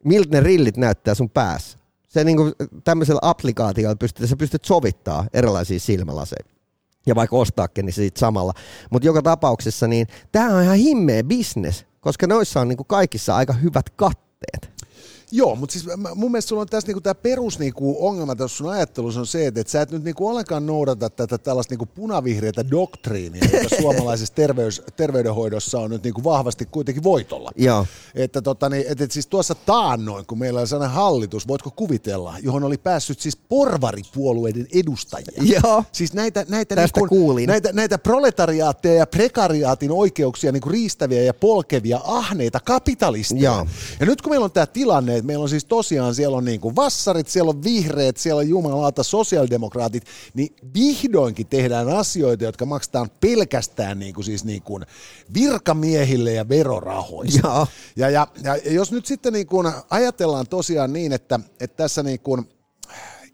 [0.04, 1.79] miltä ne rillit näyttää sun päässä.
[2.10, 2.52] Se niin kuin,
[2.84, 6.44] tämmöisellä applikaatiolla pystyt, sä pystyt sovittaa erilaisia silmälaseja
[7.06, 8.52] ja vaikka ostaakin, niin siitä samalla.
[8.90, 13.36] Mutta joka tapauksessa, niin tämä on ihan himmeä business, koska noissa on niin kuin kaikissa
[13.36, 14.79] aika hyvät katteet.
[15.32, 18.70] Joo, mutta siis mun mielestä sulla on tässä niinku tämä perus niinku ongelma tässä sun
[18.70, 22.70] ajattelussa on se, että et sä et nyt niinku ollenkaan noudata tätä tällaista niinku punavihreätä
[22.70, 27.50] doktriinia, joka suomalaisessa terveys, terveydenhoidossa on nyt niinku vahvasti kuitenkin voitolla.
[27.56, 27.86] Joo.
[28.14, 32.34] Että tota, niin, et, et siis tuossa taannoin, kun meillä oli sellainen hallitus, voitko kuvitella,
[32.42, 35.42] johon oli päässyt siis porvaripuolueiden edustajia.
[35.42, 35.84] Joo.
[35.92, 37.46] Siis näitä, näitä, Tästä niinku, kuulin.
[37.46, 43.42] näitä, näitä proletariaatteja ja prekariaatin oikeuksia niinku riistäviä ja polkevia ahneita kapitalisteja.
[43.42, 43.66] Joo.
[44.00, 46.60] Ja nyt kun meillä on tämä tilanne, että meillä on siis tosiaan, siellä on niin
[46.60, 50.04] kuin vassarit, siellä on vihreät, siellä on jumalauta sosiaalidemokraatit,
[50.34, 54.86] niin vihdoinkin tehdään asioita, jotka maksetaan pelkästään niin kuin siis niin kuin
[55.34, 57.48] virkamiehille ja verorahoista.
[57.48, 57.66] Joo.
[57.96, 62.20] Ja, ja, ja, jos nyt sitten niin kuin ajatellaan tosiaan niin, että, että tässä niin
[62.20, 62.48] kuin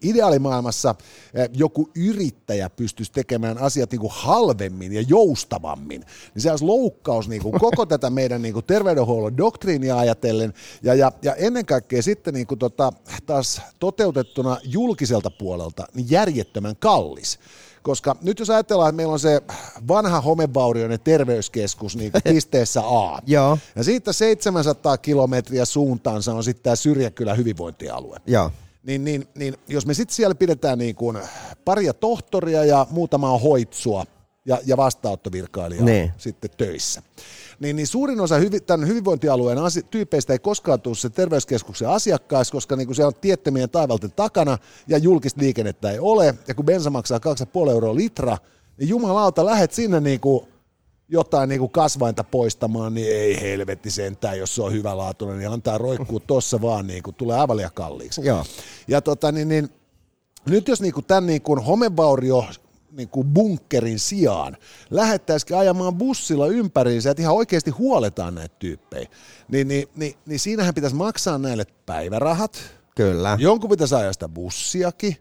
[0.01, 0.95] ideaalimaailmassa
[1.33, 7.29] eh, joku yrittäjä pystyisi tekemään asiat niin kuin halvemmin ja joustavammin, niin se olisi loukkaus
[7.29, 12.03] niin kuin koko tätä meidän niin kuin terveydenhuollon doktriinia ajatellen ja, ja, ja ennen kaikkea
[12.03, 12.93] sitten niin kuin tota,
[13.25, 17.39] taas toteutettuna julkiselta puolelta niin järjettömän kallis
[17.87, 19.41] koska nyt jos ajatellaan, että meillä on se
[19.87, 23.57] vanha homevaurioinen terveyskeskus niin kuin pisteessä A, Joo.
[23.75, 28.51] ja siitä 700 kilometriä suuntaansa on sitten tämä Syrjäkylä hyvinvointialue Joo.
[28.87, 31.17] Niin, niin, niin jos me sitten siellä pidetään niin kuin
[31.65, 34.05] paria tohtoria ja muutamaa hoitsua
[34.45, 36.11] ja, ja vastaanottovirkailijaa Niin.
[36.17, 37.01] sitten töissä,
[37.59, 42.51] niin, niin suurin osa hyvi, tämän hyvinvointialueen asi, tyypeistä ei koskaan tule se terveyskeskuksen asiakkaissa,
[42.51, 44.57] koska niin kuin siellä on tiettömien taivalten takana
[44.87, 47.19] ja julkista liikennettä ei ole, ja kun bensa maksaa
[47.65, 48.37] 2,5 euroa litra,
[48.77, 50.47] niin jumalauta, lähet sinne niin kuin
[51.09, 55.77] jotain niin kuin kasvainta poistamaan, niin ei helvetti sentään, jos se on hyvälaatuinen, niin antaa
[55.77, 58.21] roikkuu tossa vaan, niin kuin tulee aivan liian kalliiksi.
[58.25, 58.45] Joo.
[58.87, 59.69] Ja tota, niin, niin,
[60.45, 62.45] nyt jos niin kuin tämän niin kuin homevaurio
[62.91, 64.57] niin kuin bunkkerin sijaan
[64.89, 69.09] lähettäisikin ajamaan bussilla ympäriinsä, että ihan oikeasti huoletaan näitä tyyppejä,
[69.47, 72.59] niin, niin, niin, niin siinähän pitäisi maksaa näille päivärahat,
[72.95, 73.37] Kyllä.
[73.39, 75.17] jonkun pitäisi ajaa sitä bussiakin,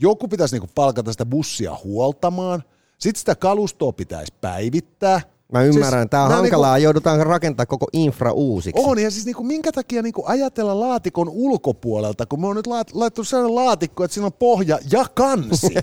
[0.00, 2.62] joku pitäisi niinku palkata sitä bussia huoltamaan,
[3.02, 5.20] sitten sitä kalustoa pitäisi päivittää.
[5.52, 8.82] Mä ymmärrän, Siis tämä on hankalaa, joudutaan rakentamaan koko infra uusiksi.
[8.84, 12.94] on, ja siis niinku, minkä takia niinku ajatella laatikon ulkopuolelta, kun me on nyt laat,
[12.94, 15.74] laittu sellainen laatikko, että siinä on pohja ja kansi.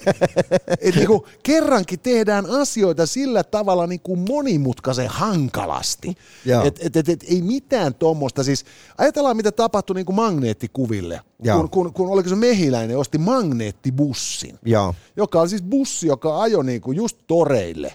[0.82, 6.16] et niinku, kerrankin tehdään asioita sillä tavalla niinku monimutkaisen hankalasti.
[6.66, 8.44] Et, et, et, et, ei mitään tuommoista.
[8.44, 8.66] Siis
[8.98, 11.58] ajatellaan, mitä tapahtui niinku magneettikuville, Joo.
[11.60, 14.96] kun, kun, kun oliko se mehiläinen, osti magneettibussin Joo.
[15.18, 17.94] joka oli siis bussi, joka ajoi niinku just toreille.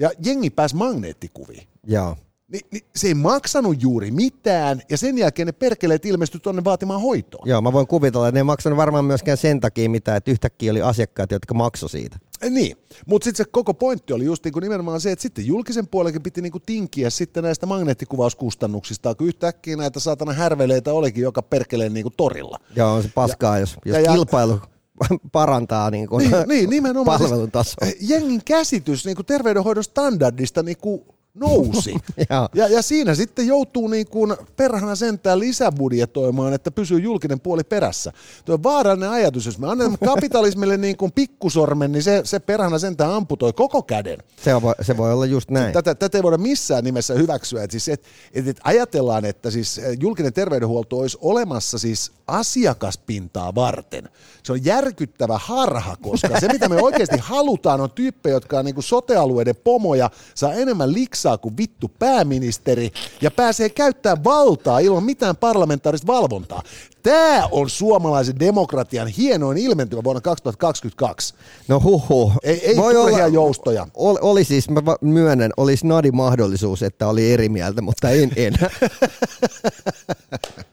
[0.00, 1.62] Ja jengi pääsi magneettikuviin.
[1.86, 2.16] Joo.
[2.52, 7.00] Ni, niin se ei maksanut juuri mitään, ja sen jälkeen ne perkeleet ilmestyi tuonne vaatimaan
[7.00, 7.42] hoitoa.
[7.46, 10.70] Joo, mä voin kuvitella, että ne ei maksanut varmaan myöskään sen takia mitään, että yhtäkkiä
[10.72, 12.16] oli asiakkaat, jotka maksoi siitä.
[12.50, 12.76] Niin,
[13.06, 16.42] mutta sitten se koko pointti oli just niinku nimenomaan se, että sitten julkisen puolenkin piti
[16.42, 22.58] niinku tinkiä sitten näistä magneettikuvauskustannuksia, kun yhtäkkiä näitä saatana härveleitä olikin joka perkeleen niinku torilla.
[22.76, 24.60] Joo, on se paskaa, jos, jos ja- ja- kilpailu
[25.32, 27.20] parantaa niin kuin Niin, niin nimenomaan.
[27.20, 27.86] palvelun tasoa.
[27.86, 31.02] Siis, jengin käsitys niin kuin terveydenhoidon standardista niin kuin
[31.34, 31.94] nousi.
[32.30, 32.48] Joo.
[32.54, 38.12] ja, ja siinä sitten joutuu niin kuin perhana sentään lisäbudjetoimaan, että pysyy julkinen puoli perässä.
[38.44, 42.78] Tuo on vaarallinen ajatus, jos me annamme kapitalismille niin kuin pikkusormen, niin se, se perhana
[42.78, 44.18] sentään amputoi koko käden.
[44.44, 45.72] Se voi, se voi olla just näin.
[45.72, 47.62] Tätä, tätä ei voida missään nimessä hyväksyä.
[47.62, 53.54] Et siis, et, et, et ajatellaan, että siis eh, julkinen terveydenhuolto olisi olemassa siis asiakaspintaa
[53.54, 54.08] varten.
[54.42, 58.82] Se on järkyttävä harha, koska se mitä me oikeasti halutaan on tyyppejä, jotka on niin
[58.82, 66.06] sotealueiden pomoja, saa enemmän liksaa kuin vittu pääministeri ja pääsee käyttämään valtaa ilman mitään parlamentaarista
[66.06, 66.62] valvontaa.
[67.02, 71.34] Tämä on suomalaisen demokratian hienoin ilmentymä vuonna 2022.
[71.68, 72.32] No huhu.
[72.42, 73.86] Ei, ei turhia joustoja.
[73.94, 78.70] Oli, oli siis, mä myönnän, olisi nadi mahdollisuus, että oli eri mieltä, mutta en enää.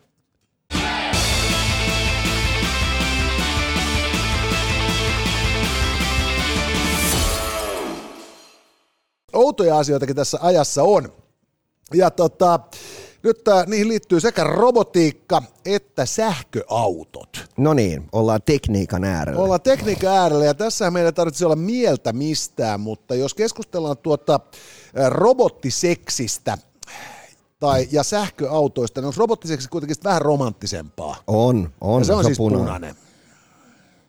[9.47, 11.09] outoja asioitakin tässä ajassa on.
[11.93, 12.59] Ja tota,
[13.23, 17.45] nyt äh, niihin liittyy sekä robotiikka että sähköautot.
[17.57, 19.41] No niin, ollaan tekniikan äärellä.
[19.41, 24.39] Ollaan tekniikan äärellä ja tässä meidän tarvitsisi olla mieltä mistään, mutta jos keskustellaan tuota
[24.99, 26.57] äh, robottiseksistä
[27.59, 31.15] tai, ja sähköautoista, niin on robottiseksi kuitenkin vähän romanttisempaa.
[31.27, 32.01] On, on.
[32.01, 32.65] Ja se on siis punainen.
[32.65, 32.95] punainen.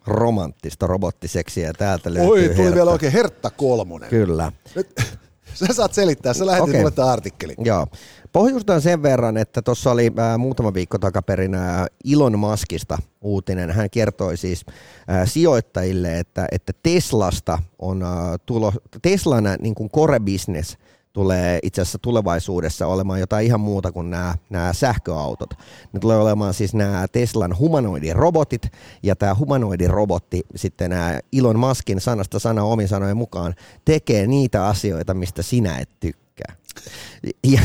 [0.07, 2.31] Romanttista robottiseksiä täältä löytyy.
[2.31, 2.75] Oi, tuli hertta.
[2.75, 4.09] vielä oikein hertta kolmonen.
[4.11, 4.53] Kyllä.
[4.75, 5.19] Nyt,
[5.55, 6.81] sä saat selittää, sä lähetit Okei.
[6.81, 7.57] mulle tämän artikkelin.
[7.65, 7.87] Joo.
[8.33, 13.71] Pohjustan sen verran, että tuossa oli äh, muutama viikko takaperin äh, Elon Muskista uutinen.
[13.71, 14.65] Hän kertoi siis
[15.11, 18.09] äh, sijoittajille, että, että Teslasta on äh,
[18.47, 18.73] tulo,
[19.03, 20.77] Teslan äh, niin kuin core business
[21.19, 25.55] tulee itse asiassa tulevaisuudessa olemaan jotain ihan muuta kuin nämä, nämä sähköautot.
[25.93, 28.63] Ne tulee olemaan siis nämä Teslan humanoidirobotit,
[29.03, 33.55] ja tämä humanoidirobotti sitten nämä Elon Muskin sanasta sana omin sanojen mukaan
[33.85, 36.57] tekee niitä asioita, mistä sinä et tykkää.
[37.45, 37.61] Ja,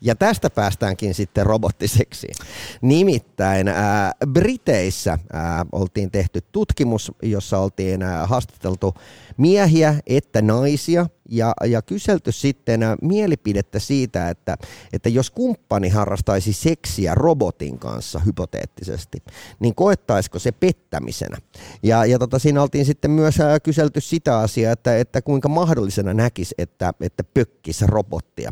[0.00, 2.34] ja tästä päästäänkin sitten robottiseksiin.
[2.80, 8.94] Nimittäin ää, Briteissä ää, oltiin tehty tutkimus, jossa oltiin ää, haastateltu
[9.36, 14.56] miehiä että naisia ja, ja kyselty sitten ää, mielipidettä siitä, että,
[14.92, 19.18] että jos kumppani harrastaisi seksiä robotin kanssa hypoteettisesti,
[19.60, 21.36] niin koettaisiko se pettämisenä?
[21.82, 26.14] Ja, ja tota, siinä oltiin sitten myös ää, kyselty sitä asiaa, että, että kuinka mahdollisena
[26.14, 28.50] näkisi, että, että pökkisi robottia.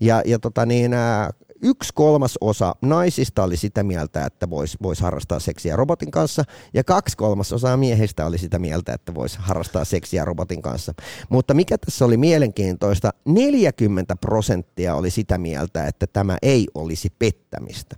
[0.00, 1.30] Ja, ja tota niin, ää,
[1.62, 6.44] yksi kolmas osa naisista oli sitä mieltä, että voisi vois harrastaa seksiä robotin kanssa,
[6.74, 10.94] ja kaksi kolmasosaa miehistä oli sitä mieltä, että voisi harrastaa seksiä robotin kanssa.
[11.28, 17.96] Mutta mikä tässä oli mielenkiintoista, 40 prosenttia oli sitä mieltä, että tämä ei olisi pettämistä.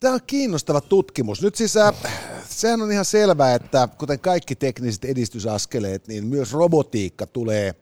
[0.00, 1.42] Tämä on kiinnostava tutkimus.
[1.42, 1.94] Nyt siis äh,
[2.48, 7.74] sehän on ihan selvää, että kuten kaikki tekniset edistysaskeleet, niin myös robotiikka tulee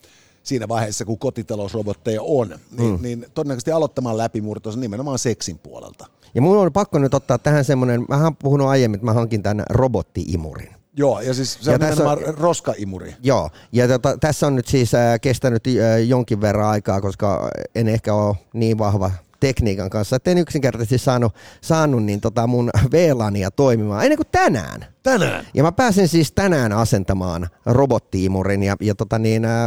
[0.48, 3.02] siinä vaiheessa, kun kotitalousrobotteja on, niin, mm.
[3.02, 6.06] niin todennäköisesti aloittamaan läpimurtonsa nimenomaan seksin puolelta.
[6.34, 9.42] Ja mun on pakko nyt ottaa tähän semmoinen, mä oon puhunut aiemmin, että mä hankin
[9.42, 10.78] tämän robottiimurin.
[10.96, 12.18] Joo, ja siis se Ja on tässä on...
[12.18, 13.14] roskaimuri.
[13.22, 17.88] Joo, ja tota, tässä on nyt siis äh, kestänyt äh, jonkin verran aikaa, koska en
[17.88, 19.10] ehkä ole niin vahva
[19.40, 24.86] tekniikan kanssa, että en yksinkertaisesti saanut, saanut niin tota mun VLANia toimimaan ennen kuin tänään.
[25.02, 25.46] Tänään.
[25.54, 29.66] Ja mä pääsen siis tänään asentamaan robottiimurin ja, ja tota niin, äh,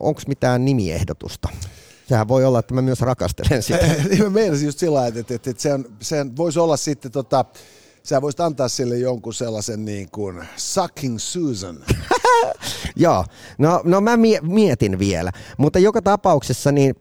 [0.00, 1.48] onko mitään nimiehdotusta?
[2.08, 3.86] Sehän voi olla, että mä myös rakastelen sitä.
[4.08, 7.44] Niin mä meinasin just sillä että, että, että sehän, sehän voisi olla sitten tota,
[8.02, 11.78] sä voisit antaa sille jonkun sellaisen niin kuin Sucking Susan.
[12.96, 13.24] Joo,
[13.58, 16.94] no, no mä mie- mietin vielä, mutta joka tapauksessa niin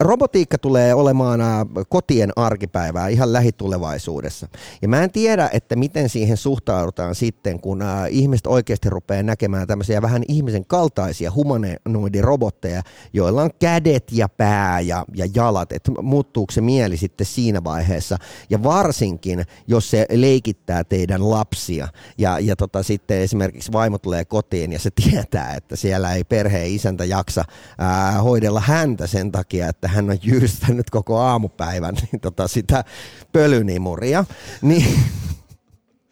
[0.00, 1.40] robotiikka tulee olemaan
[1.88, 4.48] kotien arkipäivää ihan lähitulevaisuudessa.
[4.82, 10.02] Ja mä en tiedä, että miten siihen suhtaudutaan sitten, kun ihmiset oikeasti rupeaa näkemään tämmöisiä
[10.02, 12.82] vähän ihmisen kaltaisia humanoidirobotteja,
[13.12, 18.16] joilla on kädet ja pää ja, ja jalat, että muuttuuko se mieli sitten siinä vaiheessa.
[18.50, 21.88] Ja varsinkin, jos se leikittää teidän lapsia
[22.18, 26.70] ja, ja tota, sitten esimerkiksi vaimo tulee kotiin ja se tietää, että siellä ei perheen
[26.70, 27.44] isäntä jaksa
[27.78, 32.84] ää, hoidella häntä sen takia, että hän on jyystänyt koko aamupäivän niin tota, sitä
[33.32, 34.24] pölynimuria,
[34.62, 34.86] niin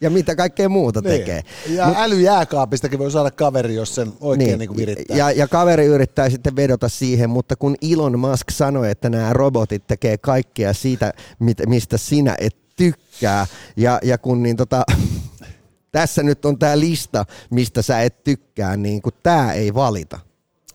[0.01, 1.11] ja mitä kaikkea muuta Niin.
[1.19, 1.43] tekee.
[1.69, 4.59] Ja Mut- älyjääkaapistakin voi saada kaveri, jos sen oikein niin.
[4.59, 5.17] Niin kuin virittää.
[5.17, 9.87] ja, ja kaveri yrittää sitten vedota siihen, mutta kun Elon Musk sanoi, että nämä robotit
[9.87, 14.83] tekee kaikkea siitä, mit- mistä sinä et tykkää, ja, ja kun niin tota,
[15.93, 20.19] tässä nyt on tämä lista, mistä sä et tykkää, niin kun tämä ei valita.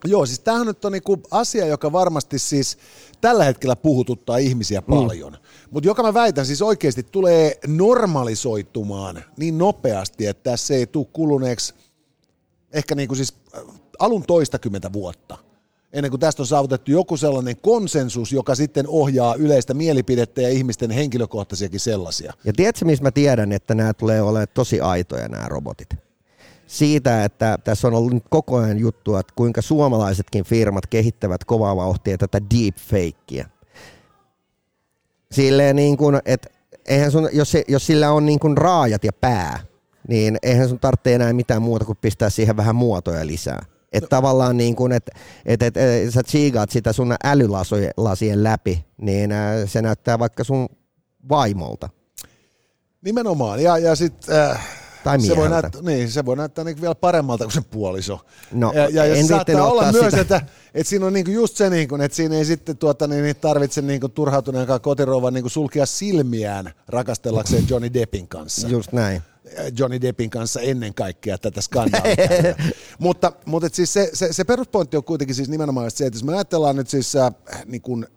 [0.05, 2.77] Joo, siis tämähän nyt on niinku asia, joka varmasti siis
[3.21, 5.33] tällä hetkellä puhututtaa ihmisiä paljon.
[5.33, 5.39] Mm.
[5.71, 11.73] Mutta joka mä väitän siis oikeasti tulee normalisoitumaan niin nopeasti, että tässä ei tule kuluneeksi
[12.73, 13.61] ehkä niinku siis äh,
[13.99, 15.37] alun toistakymmentä vuotta.
[15.93, 20.91] ennen kuin tästä on saavutettu joku sellainen konsensus, joka sitten ohjaa yleistä mielipidettä ja ihmisten
[20.91, 22.33] henkilökohtaisiakin sellaisia.
[22.43, 25.89] Ja tiedätkö, missä mä tiedän, että nämä tulee olemaan tosi aitoja nämä robotit?
[26.67, 31.75] Siitä, että tässä on ollut nyt koko ajan juttua, että kuinka suomalaisetkin firmat kehittävät kovaa
[31.75, 33.49] vauhtia tätä deepfakeä.
[35.31, 36.49] Silleen niin kuin, että
[36.87, 39.59] eihän sun, jos, se, jos sillä on niin kuin raajat ja pää,
[40.07, 43.65] niin eihän sun tarvitse enää mitään muuta kuin pistää siihen vähän muotoja lisää.
[43.93, 44.09] Että no.
[44.09, 45.11] tavallaan niin kuin, että
[45.45, 50.67] et, et, et, sä tsiigaat sitä sun älylasien läpi, niin äh, se näyttää vaikka sun
[51.29, 51.89] vaimolta.
[53.01, 53.63] Nimenomaan.
[53.63, 57.43] Ja, ja sitten äh, tai se voi, näyttää, niin, se voi näyttää niin vielä paremmalta
[57.43, 58.19] kuin se puoliso.
[58.51, 60.21] No, ja, ja jos saattaa olla myös, sitä.
[60.21, 60.41] että,
[60.73, 63.35] että siinä on niin just se, niin kuin, että siinä ei sitten tuota, niin, niin
[63.35, 68.67] tarvitse niin turhautuneenkaan kotirouvan niin sulkea silmiään rakastellakseen Johnny Deppin kanssa.
[68.67, 69.21] Just näin.
[69.77, 72.15] Johnny Deppin kanssa ennen kaikkea tätä skandaalia.
[72.99, 76.33] mutta mutta siis se, se, se peruspointti on kuitenkin siis nimenomaan se, että jos me
[76.33, 77.33] ajatellaan nyt siis äh,
[77.65, 78.07] niin kuin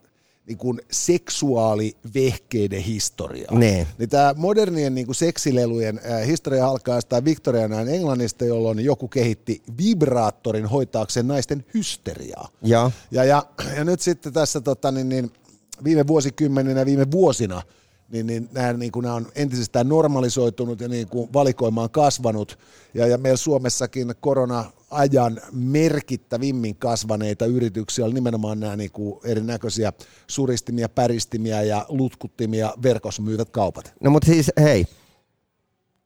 [0.47, 3.55] niin kuin seksuaalivehkeiden historiaa.
[3.55, 3.87] Ne.
[3.99, 9.63] Niin tämä modernien niin kuin seksilelujen äh, historia alkaa jostain Victorian Englannista, jolloin joku kehitti
[9.79, 12.49] vibraattorin hoitaakseen naisten hysteriaa.
[12.63, 15.33] Ja, ja, ja, ja nyt sitten tässä tota, niin, niin,
[15.85, 17.63] viime vuosikymmeninä viime vuosina–
[18.09, 22.59] niin, niin nämä, niin kuin, nämä on entisestään normalisoitunut ja niin kuin valikoima on kasvanut.
[22.95, 29.93] Ja, ja meillä Suomessakin korona-ajan merkittävimmin kasvaneita yrityksiä oli nimenomaan nämä niin kuin erinäköisiä
[30.27, 33.95] suristimia, päristimia ja lutkuttimia verkossa myyvät kaupat.
[34.01, 34.87] No mutta siis hei,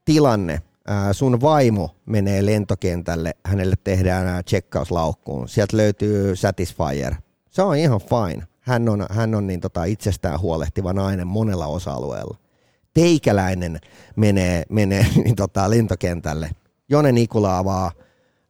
[0.05, 0.61] tilanne.
[1.11, 5.49] Sun vaimo menee lentokentälle, hänelle tehdään checkauslaukkuun.
[5.49, 7.15] Sieltä löytyy Satisfyer.
[7.49, 12.37] Se on ihan fine hän on, hän on niin tota itsestään huolehtiva nainen monella osa-alueella.
[12.93, 13.79] Teikäläinen
[14.15, 16.49] menee, menee niin tota lentokentälle.
[16.89, 17.91] Jone Nikula avaa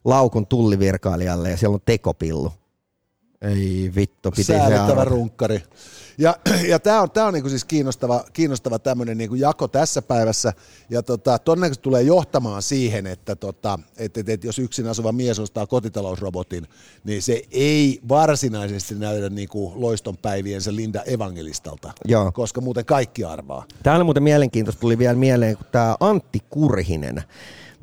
[0.04, 2.52] laukun tullivirkailijalle ja siellä on tekopillu.
[3.42, 5.62] Ei vittu, piti Säädettävä runkkari.
[6.18, 6.36] Ja,
[6.72, 10.52] ja tämä on, tää on niinku siis kiinnostava, kiinnostava tämmöinen niinku jako tässä päivässä,
[10.90, 15.38] ja tota, todennäköisesti tulee johtamaan siihen, että tota, et, et, et jos yksin asuva mies
[15.38, 16.68] ostaa kotitalousrobotin,
[17.04, 22.32] niin se ei varsinaisesti näytä niinku loiston päiviensä Linda Evangelistalta, Joo.
[22.32, 23.64] koska muuten kaikki arvaa.
[23.82, 27.22] Tämä oli muuten mielenkiintoista, tuli vielä mieleen, kun tämä Antti Kurhinen,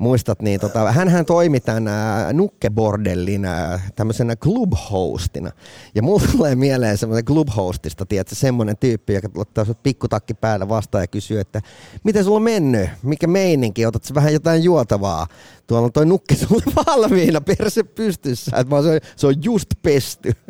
[0.00, 5.50] muistat, niin tota, hänhän toimi tämän ää, Nukkebordellin ää, tämmöisenä clubhostina.
[5.94, 11.02] Ja mulla tulee mieleen semmoinen clubhostista, tiedätkö, semmoinen tyyppi, joka ottaa sut pikkutakki päällä vastaan
[11.02, 11.60] ja kysyy, että
[12.04, 15.26] miten sulla on mennyt, mikä meininki, otat vähän jotain juotavaa.
[15.66, 20.32] Tuolla on toi nukke sulle valmiina, perse pystyssä, että se, se on just pesty.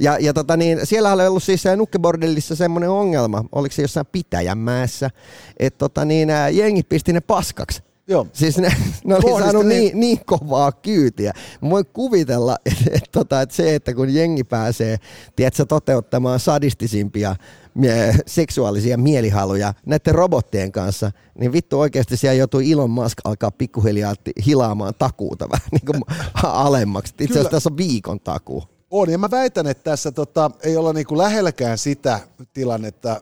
[0.00, 5.10] Ja, ja tota niin, siellä oli ollut siis nukkebordellissa semmoinen ongelma, oliko se jossain Pitäjänmäessä,
[5.56, 8.26] että tota niin, jengi pisti ne paskaksi Joo.
[8.32, 8.68] Siis ne,
[9.04, 11.32] ne oli saanut niin, niin kovaa kyytiä.
[11.60, 14.96] Mä voin kuvitella, että, että, tota, että se, että kun jengi pääsee
[15.36, 17.36] tiedätkö, toteuttamaan sadistisimpia
[17.74, 24.14] mie- seksuaalisia mielihaluja näiden robottien kanssa, niin vittu oikeasti siellä joutuu Elon Musk alkaa pikkuhiljaa
[24.46, 26.02] hilaamaan takuuta vähän niin kuin
[26.42, 27.14] alemmaksi.
[27.20, 28.64] Itse asiassa tässä on viikon takuu.
[28.90, 32.20] On, ja mä väitän, että tässä tota, ei olla niinku lähelläkään sitä
[32.52, 33.20] tilannetta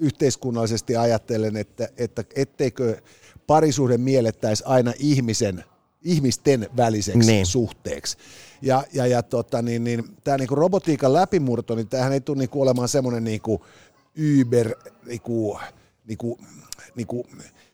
[0.00, 2.96] yhteiskunnallisesti ajattelen, että, että etteikö
[3.48, 5.64] parisuhde miellettäisiin aina ihmisen,
[6.02, 7.46] ihmisten väliseksi niin.
[7.46, 8.16] suhteeksi.
[8.62, 12.62] Ja, ja, ja tota, niin, niin, tämä niinku robotiikan läpimurto, niin tämähän ei tule niinku
[12.62, 13.64] olemaan semmoinen niinku
[14.40, 14.74] Uber,
[15.06, 15.58] niinku,
[16.06, 16.38] niinku,
[16.96, 17.26] niinku,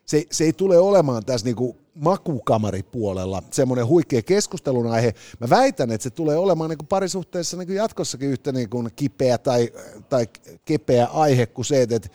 [0.07, 5.15] se, se ei tule olemaan tässä niinku makukamaripuolella semmoinen huikea keskustelun aihe.
[5.41, 9.73] Mä väitän, että se tulee olemaan niin parisuhteessa niin jatkossakin yhtä niin kuin kipeä tai,
[10.09, 10.27] tai
[10.65, 12.09] kepeä aihe kuin se, että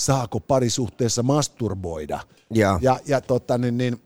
[0.00, 2.20] saako parisuhteessa masturboida.
[2.54, 4.00] Ja, ja, ja tota, niin, niin,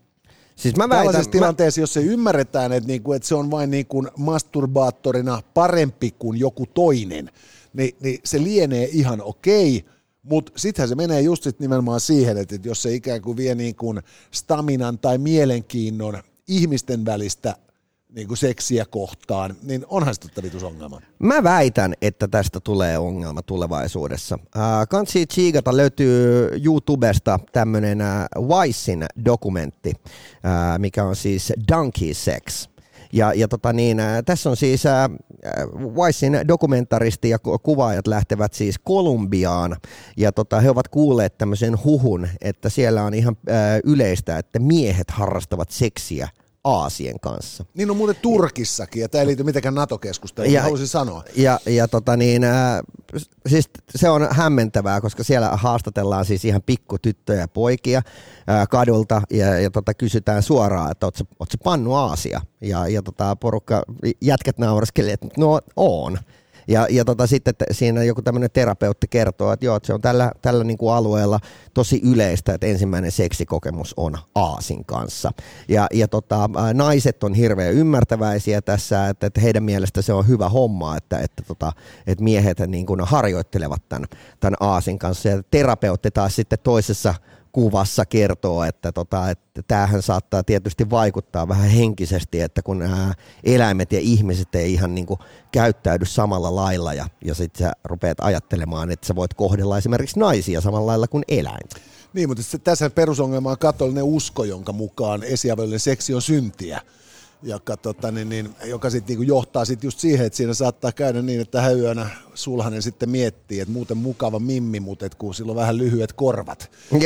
[0.57, 1.83] Siis mä väitän, Tällaisessa tilanteessa, mä...
[1.83, 7.31] jos se ymmärretään, että, niinku, että se on vain niinku masturbaattorina parempi kuin joku toinen,
[7.73, 9.85] niin, niin se lienee ihan okei,
[10.23, 13.55] mutta sittenhän se menee just sit nimenomaan siihen, että, että jos se ikään kuin vie
[13.55, 17.57] niin kuin staminan tai mielenkiinnon ihmisten välistä
[18.15, 21.01] niin kuin seksiä kohtaan, niin onhan sitä ongelma.
[21.19, 24.39] Mä väitän, että tästä tulee ongelma tulevaisuudessa.
[24.89, 29.93] Kansi Chigata löytyy YouTubesta tämmöinen äh, Wisein dokumentti,
[30.79, 32.69] mikä on siis Donkey Sex.
[33.15, 35.11] Ja, ja tota niin, äh, tässä on siis äh,
[35.95, 39.77] Weissin dokumentaristi ja kuvaajat lähtevät siis Kolumbiaan
[40.17, 45.11] ja tota, he ovat kuulleet tämmöisen huhun, että siellä on ihan äh, yleistä, että miehet
[45.11, 46.29] harrastavat seksiä
[46.65, 47.65] Aasien kanssa.
[47.75, 51.25] Niin on muuten Turkissakin, ja tämä ei liity mitenkään NATO-keskusteluun, ja, haluaisin sanoa.
[51.37, 52.81] Ja, ja tota niin, äh,
[53.47, 59.59] siis se on hämmentävää, koska siellä haastatellaan siis ihan pikkutyttöjä ja poikia äh, kadulta, ja,
[59.61, 62.41] ja tota, kysytään suoraan, että ootko, ootko pannu Aasia?
[62.61, 63.83] Ja, ja tota, porukka,
[64.21, 66.19] jätkät nauraskeli, että no on.
[66.69, 70.33] Ja, ja tota, sitten siinä joku tämmöinen terapeutti kertoo, että joo, että se on tällä,
[70.43, 71.41] tällä niin kuin alueella
[71.75, 75.33] tosi yleistä, että ensimmäinen seksikokemus on Aasin kanssa.
[75.69, 80.49] Ja, ja tota, naiset on hirveän ymmärtäväisiä tässä, että, että heidän mielestä se on hyvä
[80.49, 81.73] homma, että, että, tota,
[82.07, 84.09] että miehet niin kuin harjoittelevat tämän,
[84.41, 85.29] tämän Aasin kanssa.
[85.29, 87.15] Ja terapeutti taas sitten toisessa
[87.55, 93.93] kuvassa kertoo, että, tota, että tämähän saattaa tietysti vaikuttaa vähän henkisesti, että kun nämä eläimet
[93.93, 95.21] ja ihmiset ei ihan niin kuin
[95.53, 100.61] käyttäydy samalla lailla ja, ja sitten sä rupeat ajattelemaan, että sä voit kohdella esimerkiksi naisia
[100.61, 101.69] samalla lailla kuin eläin.
[102.13, 106.81] Niin, mutta tässä perusongelma on katolinen usko, jonka mukaan esiaviollinen seksi on syntiä
[107.45, 111.23] joka, tota, niin, niin, joka sit, niin johtaa sit just siihen, että siinä saattaa käydä
[111.23, 115.57] niin, että häyönä sulhanen sitten miettii, että muuten mukava mimmi, mutta et kun sillä on
[115.57, 116.71] vähän lyhyet korvat.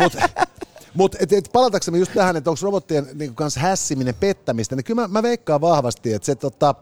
[0.00, 0.28] mutta
[0.94, 5.02] mut, et, et, palataksemme just tähän, että onko robottien niin kanssa hässiminen pettämistä, niin kyllä
[5.02, 6.74] mä, mä veikkaan vahvasti, että se tota,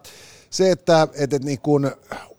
[0.52, 1.90] se, että, että, niin kun,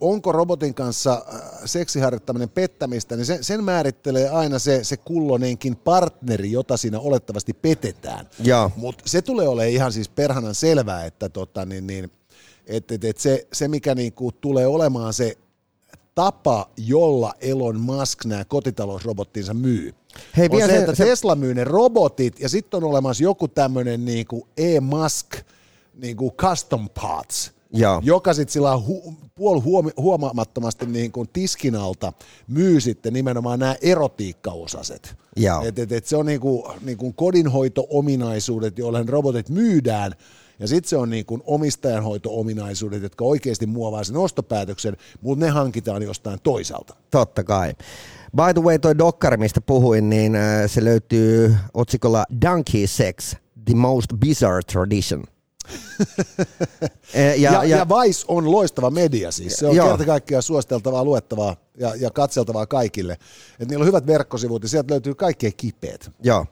[0.01, 6.51] onko robotin kanssa äh, seksiharjoittaminen pettämistä, niin sen, sen määrittelee aina se, se kullonenkin partneri,
[6.51, 8.29] jota siinä olettavasti petetään.
[8.75, 12.11] Mutta se tulee olemaan ihan siis perhanan selvää, että tota, niin, niin,
[12.67, 15.37] että, että, että se, se, mikä niin kuin tulee olemaan se
[16.15, 19.93] tapa, jolla Elon Musk nämä kotitalousrobottinsa myy.
[20.37, 21.03] Hei, on se, se, että se...
[21.03, 25.35] Tesla myy ne robotit ja sitten on olemassa joku tämmöinen niin e-Musk
[25.93, 28.01] niin kuin custom parts, Joo.
[28.03, 32.13] joka sitten sillä hu, puol huomi, huomaamattomasti niin kuin tiskin alta
[32.47, 35.15] myy sitten nimenomaan nämä erotiikkaosaset.
[35.67, 40.11] Et, et, et se on niin kuin, niin kuin kodinhoito-ominaisuudet, joilla robotit myydään,
[40.59, 46.03] ja sitten se on niin kuin omistajanhoito-ominaisuudet, jotka oikeasti muovaa sen ostopäätöksen, mutta ne hankitaan
[46.03, 46.95] jostain toisaalta.
[47.11, 47.73] Totta kai.
[48.35, 53.73] By the way, toi dokkari, mistä puhuin, niin äh, se löytyy otsikolla Donkey Sex, The
[53.75, 55.23] Most Bizarre Tradition.
[57.13, 59.53] Eh, ja, ja, ja, ja Vice on loistava media siis.
[59.53, 59.87] Se on joo.
[59.87, 63.17] kerta kaikkiaan suositeltavaa, luettavaa ja, ja katseltavaa kaikille.
[63.59, 66.11] Et niillä on hyvät verkkosivut ja sieltä löytyy kaikkein kipeät.
[66.23, 66.45] Joo.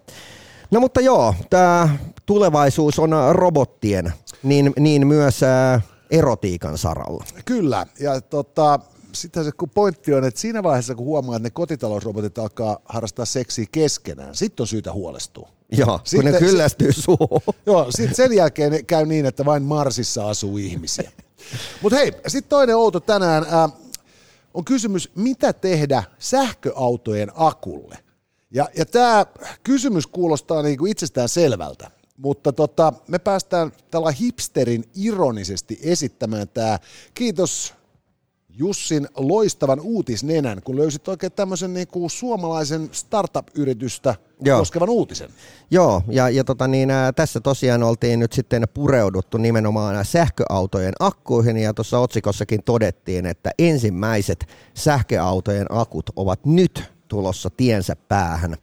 [0.72, 5.82] No mutta joo, tämä tulevaisuus on robottien, niin, niin myös ää,
[6.12, 7.24] erotiikan saralla.
[7.45, 8.80] Kyllä, ja tota,
[9.14, 13.26] sitten se kun pointti on, että siinä vaiheessa kun huomaa, että ne kotitalousrobotit alkaa harrastaa
[13.26, 15.49] seksiä keskenään, sitten on syytä huolestua.
[15.72, 17.42] Joo, sitten, kun ne kyllästyy suuhun.
[17.66, 21.12] Joo, sitten sen jälkeen käy niin, että vain Marsissa asuu ihmisiä.
[21.82, 23.72] Mutta hei, sitten toinen outo tänään äh,
[24.54, 27.98] on kysymys, mitä tehdä sähköautojen akulle?
[28.52, 29.26] Ja, ja tämä
[29.64, 36.80] kysymys kuulostaa niinku itsestään selvältä, mutta tota, me päästään tällä hipsterin ironisesti esittämään tämä.
[37.14, 37.74] Kiitos
[38.58, 44.60] Jussin loistavan uutisnenän, kun löysit oikein tämmöisen niin kuin suomalaisen startup-yritystä Joo.
[44.60, 45.30] koskevan uutisen.
[45.72, 51.58] Joo, ja, ja tota niin, ä, tässä tosiaan oltiin nyt sitten pureuduttu nimenomaan sähköautojen akkuihin,
[51.58, 58.56] ja tuossa otsikossakin todettiin, että ensimmäiset sähköautojen akut ovat nyt tulossa tiensä päähän.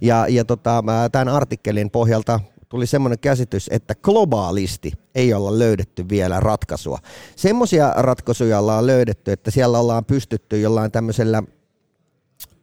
[0.00, 6.40] Ja, ja tota, tämän artikkelin pohjalta tuli semmoinen käsitys, että globaalisti ei olla löydetty vielä
[6.40, 6.98] ratkaisua.
[7.36, 11.42] Semmoisia ratkaisuja ollaan löydetty, että siellä ollaan pystytty jollain tämmöisellä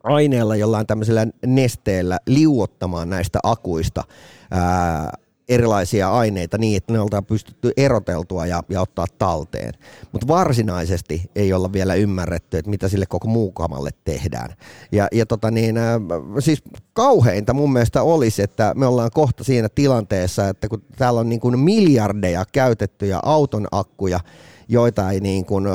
[0.04, 4.04] aineella, jollain tämmöisellä nesteellä liuottamaan näistä akuista
[4.52, 5.14] ää,
[5.52, 9.74] erilaisia aineita niin, että ne oltaan pystytty eroteltua ja, ja ottaa talteen.
[10.12, 14.50] Mutta varsinaisesti ei olla vielä ymmärretty, että mitä sille koko muukamalle tehdään.
[14.92, 16.02] Ja, ja tota niin, äh,
[16.40, 21.30] siis kauheinta mun mielestä olisi, että me ollaan kohta siinä tilanteessa, että kun täällä on
[21.30, 24.20] niin kuin miljardeja käytettyjä auton akkuja,
[24.68, 25.74] joita ei niin kuin, äh,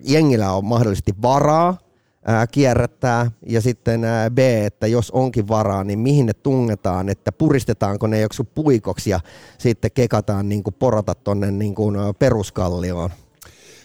[0.00, 1.78] jengillä ole mahdollisesti varaa,
[2.24, 7.32] ää, kierrättää ja sitten ää, B, että jos onkin varaa, niin mihin ne tungetaan, että
[7.32, 9.20] puristetaanko ne joku puikoksi ja
[9.58, 13.10] sitten kekataan niin kuin porota tuonne niin kuin peruskallioon.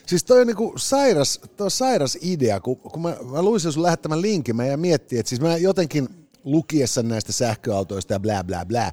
[0.06, 3.72] Siis toi on niinku sairas, toi on sairas idea, kun, kun mä, mä luin sen
[3.72, 6.08] sun lähettämän linkin, mä ja miettii, että siis mä jotenkin
[6.44, 8.92] lukiessa näistä sähköautoista ja bla bla bla,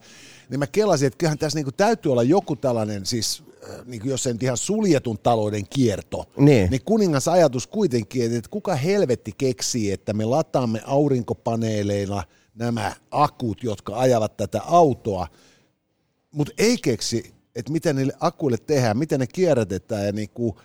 [0.49, 4.09] niin mä kelasin, että kyllähän tässä niinku täytyy olla joku tällainen siis Äh, niin kuin
[4.09, 6.69] jos sen ihan suljetun talouden kierto, niin.
[6.69, 12.23] niin kuningas ajatus kuitenkin, että kuka helvetti keksii, että me lataamme aurinkopaneeleilla
[12.55, 15.27] nämä akut, jotka ajavat tätä autoa,
[16.31, 20.55] mutta ei keksi, että miten niille akuille tehdään, miten ne kierrätetään ja niin kuin,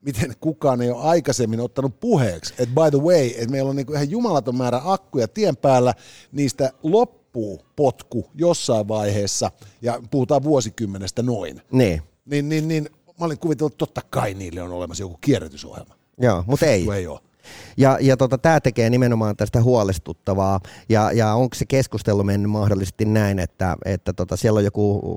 [0.00, 2.54] miten kukaan ei ole aikaisemmin ottanut puheeksi.
[2.58, 5.94] Että by the way, että meillä on niin kuin ihan jumalaton määrä akkuja tien päällä,
[6.32, 9.50] niistä loppu loppuu potku jossain vaiheessa,
[9.82, 12.02] ja puhutaan vuosikymmenestä noin, Niin.
[12.24, 12.88] niin, niin, niin
[13.20, 15.94] mä olin kuvitellut, että totta kai niille on olemassa joku kierrätysohjelma.
[16.20, 16.84] Joo, mutta ei.
[16.84, 17.20] Kun ei ole.
[17.76, 20.60] Ja, ja tota, tämä tekee nimenomaan tästä huolestuttavaa.
[20.88, 25.16] Ja, ja onko se keskustelu mennyt mahdollisesti näin, että, että tota, siellä on joku,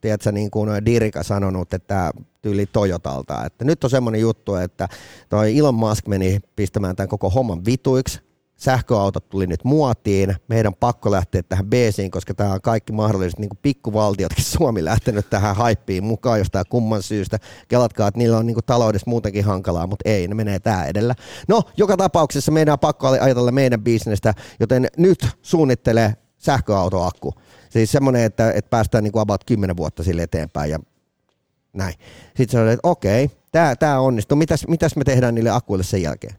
[0.00, 2.10] tiedätkö, niin kuin Dirika sanonut, että
[2.42, 4.88] tyyli Toyotalta, että nyt on semmoinen juttu, että
[5.28, 8.20] toi Elon Musk meni pistämään tämän koko homman vituiksi,
[8.58, 13.50] sähköautot tuli nyt muotiin, meidän pakko lähteä tähän beesiin, koska tämä on kaikki mahdolliset niin
[13.62, 17.38] pikkuvaltiotkin Suomi lähtenyt tähän haippiin mukaan jostain kumman syystä.
[17.68, 21.14] Kelatkaa, että niillä on niin kuin taloudessa muutenkin hankalaa, mutta ei, ne menee tää edellä.
[21.48, 27.34] No, joka tapauksessa meidän on pakko ajatella meidän bisnestä, joten nyt suunnittele sähköautoakku.
[27.70, 30.78] Siis semmoinen, että, että päästään niin kuin about 10 vuotta sille eteenpäin ja
[31.72, 31.94] näin.
[32.26, 33.30] Sitten sanoin, että okei,
[33.78, 34.36] tämä onnistuu.
[34.36, 36.34] Mitäs, mitäs me tehdään niille akuille sen jälkeen?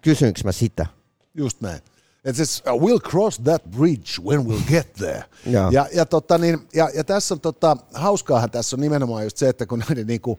[0.00, 0.86] Kysynkö mä sitä?
[1.34, 1.80] Just näin.
[2.24, 5.24] Et siis, uh, we'll cross that bridge when we'll get there.
[5.46, 5.70] Joo.
[5.70, 9.48] ja, ja, tota, niin, ja, ja tässä on tota, hauskaahan tässä on nimenomaan just se,
[9.48, 10.38] että kun näiden niin kuin,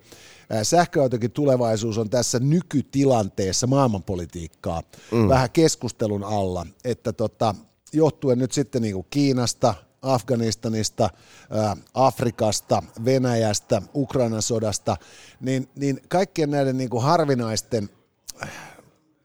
[0.63, 5.29] sähköautokin tulevaisuus on tässä nykytilanteessa maailmanpolitiikkaa mm.
[5.29, 7.55] vähän keskustelun alla, että tota,
[7.93, 11.09] johtuen nyt sitten niin kuin Kiinasta, Afganistanista,
[11.49, 14.97] ää, Afrikasta, Venäjästä, Ukrainan sodasta,
[15.41, 17.89] niin, niin kaikkien näiden niin kuin harvinaisten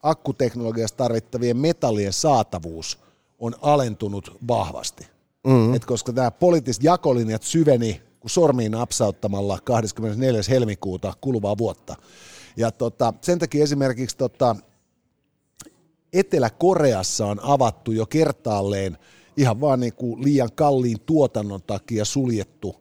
[0.03, 2.99] akkuteknologiassa tarvittavien metallien saatavuus
[3.39, 5.07] on alentunut vahvasti.
[5.47, 5.75] Mm-hmm.
[5.75, 10.41] Et koska nämä poliittiset jakolinjat syveni kun sormiin napsauttamalla 24.
[10.49, 11.97] helmikuuta kuluvaa vuotta.
[12.57, 14.57] Ja tota, sen takia esimerkiksi tota,
[16.13, 18.99] Etelä-Koreassa on avattu jo kertaalleen
[19.37, 22.77] ihan vaan niin kuin liian kalliin tuotannon takia suljettu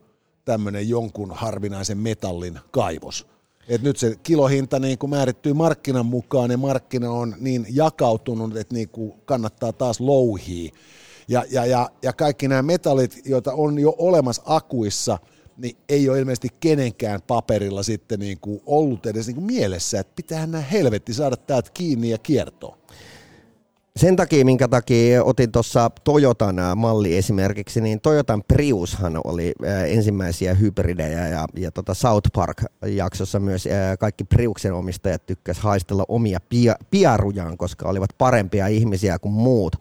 [0.45, 3.28] tämmöinen jonkun harvinaisen metallin kaivos.
[3.68, 8.76] Et nyt se kilohinta niin kuin määrittyy markkinan mukaan ja markkina on niin jakautunut, että
[8.76, 10.72] niin kuin kannattaa taas louhia.
[11.28, 15.18] Ja, ja, ja, ja kaikki nämä metallit, joita on jo olemassa akuissa,
[15.57, 20.13] niin ei ole ilmeisesti kenenkään paperilla sitten niin kuin ollut edes niin kuin mielessä, että
[20.15, 22.76] pitää nämä helvetti saada täältä kiinni ja kiertoon.
[23.97, 29.53] Sen takia, minkä takia otin tuossa Toyotan malli esimerkiksi, niin Toyotan Priushan oli
[29.87, 33.67] ensimmäisiä hybridejä ja, ja tota South Park-jaksossa myös
[33.99, 39.75] kaikki Priuksen omistajat tykkäsivät haistella omia pia, piarujaan, koska olivat parempia ihmisiä kuin muut.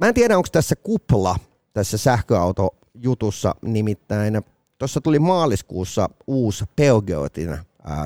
[0.00, 1.36] Mä en tiedä, onko tässä kupla
[1.72, 4.42] tässä sähköautojutussa, nimittäin
[4.78, 7.58] tuossa tuli maaliskuussa uusi Peugeotin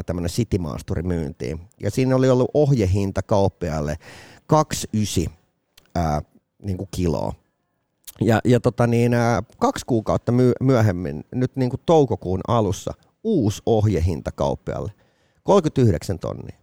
[0.06, 1.60] tämmöinen Citymaasturi myyntiin.
[1.80, 3.96] Ja siinä oli ollut ohjehinta kauppialle
[4.46, 5.38] 29
[5.94, 6.22] ää,
[6.62, 7.32] niin kuin kiloa.
[8.20, 13.62] Ja, ja tota niin, ää, kaksi kuukautta my- myöhemmin, nyt niin kuin toukokuun alussa, uusi
[13.66, 14.92] ohjehinta kauppialle,
[15.42, 16.56] 39 tonnia.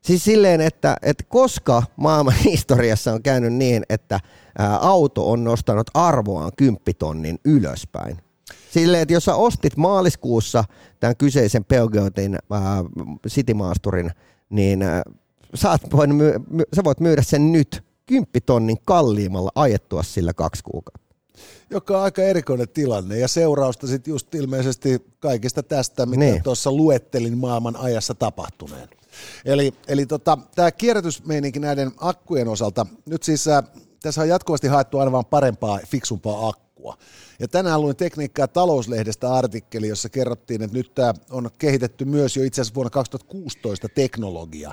[0.00, 4.20] Siis silleen, että, että koska maailman historiassa on käynyt niin, että
[4.58, 8.18] ää, auto on nostanut arvoaan kymppitonnin ylöspäin,
[8.74, 10.64] Silleen, että jos sä ostit maaliskuussa
[11.00, 12.60] tämän kyseisen Peugeotin äh,
[13.28, 14.10] Citymaasturin,
[14.50, 15.02] niin äh,
[15.54, 21.14] sä, voit my- my- sä voit myydä sen nyt kymppitonnin kalliimmalla ajettua sillä kaksi kuukautta.
[21.70, 26.42] Joka on aika erikoinen tilanne ja seurausta sitten just ilmeisesti kaikista tästä, mitä niin.
[26.42, 28.88] tuossa luettelin maailman ajassa tapahtuneen.
[29.44, 33.64] Eli, eli tota, tämä kierrätysmeininki näiden akkujen osalta, nyt siis äh,
[34.02, 36.63] tässä on jatkuvasti haettu aina vaan parempaa, fiksumpaa akkua.
[37.38, 42.44] Ja tänään luin Tekniikkaa talouslehdestä artikkeli, jossa kerrottiin, että nyt tämä on kehitetty myös jo
[42.44, 44.72] itse asiassa vuonna 2016 teknologia,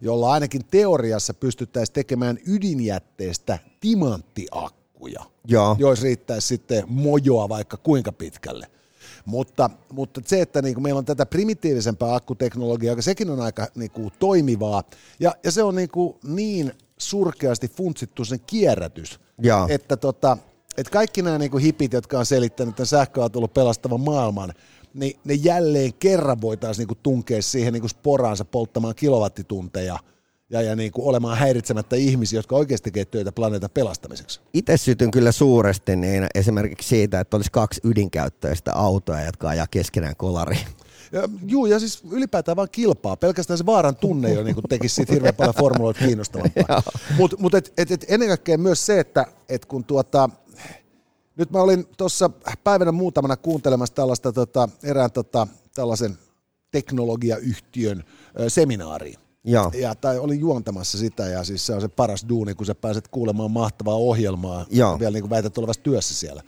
[0.00, 5.76] jolla ainakin teoriassa pystyttäisiin tekemään ydinjätteestä timanttiakkuja, Joo.
[5.78, 8.66] joissa riittäisi sitten mojoa vaikka kuinka pitkälle.
[9.24, 13.90] Mutta, mutta se, että niin kuin meillä on tätä primitiivisempää akkuteknologiaa, sekin on aika niin
[13.90, 14.82] kuin, toimivaa,
[15.20, 19.20] ja, ja se on niin, kuin, niin surkeasti funtsittu sen kierrätys,
[19.68, 20.38] että tota,
[20.76, 24.52] et kaikki nämä niinku hipit, jotka on selittänyt tämän sähköautoilun pelastavan maailman,
[24.94, 29.98] niin ne jälleen kerran voitaisiin niinku tunkea siihen niinku sporaansa polttamaan kilowattitunteja
[30.50, 34.40] ja, ja niinku olemaan häiritsemättä ihmisiä, jotka oikeasti tekevät töitä planeetan pelastamiseksi.
[34.54, 40.16] Itse sytyn kyllä suuresti niin esimerkiksi siitä, että olisi kaksi ydinkäyttöistä autoa, jotka ajaa keskenään
[40.16, 40.66] kolariin.
[41.12, 43.16] Ja, juu, ja siis ylipäätään vaan kilpaa.
[43.16, 46.82] Pelkästään se vaaran tunne jo niin tekisi siitä hirveän paljon formuloita kiinnostavampaa.
[47.18, 50.30] Mutta mut et, et, et ennen kaikkea myös se, että et kun tuota,
[51.36, 52.30] nyt mä olin tuossa
[52.64, 56.18] päivänä muutamana kuuntelemassa tällaista tota, erään tota, tällaisen
[56.70, 58.04] teknologiayhtiön
[58.40, 59.18] ö, seminaariin.
[59.44, 59.70] Joo.
[59.74, 63.08] Ja, tai olin juontamassa sitä ja siis se on se paras duuni, kun sä pääset
[63.08, 64.98] kuulemaan mahtavaa ohjelmaa Joo.
[64.98, 66.42] vielä niin kuin väität olevassa työssä siellä.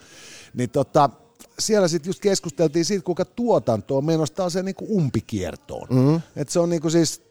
[0.55, 1.11] Niin tota,
[1.59, 5.89] siellä sitten just keskusteltiin siitä, kuinka tuotanto on menossa se niin kuin umpikiertoon.
[5.91, 6.21] Mm-hmm.
[6.37, 7.23] Et se on niin kuin siis,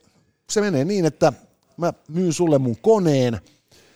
[0.49, 1.33] se menee niin, että
[1.77, 3.39] mä myyn sulle mun koneen,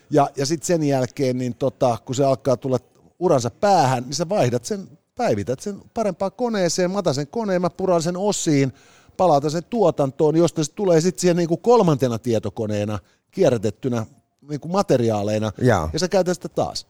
[0.10, 2.80] Ja, ja sitten sen jälkeen, niin tota, kun se alkaa tulla
[3.20, 8.02] uransa päähän, niin sä vaihdat sen, päivität sen parempaan koneeseen, mä sen koneen, mä puran
[8.02, 8.74] sen osiin,
[9.18, 13.00] palautan sen tuotantoon, josta se tulee sitten siihen niin kuin kolmantena tietokoneena
[13.32, 14.06] kierrätettynä
[14.50, 15.90] niin kuin materiaaleina, Jaa.
[15.94, 16.88] ja sä käytät sitä taas.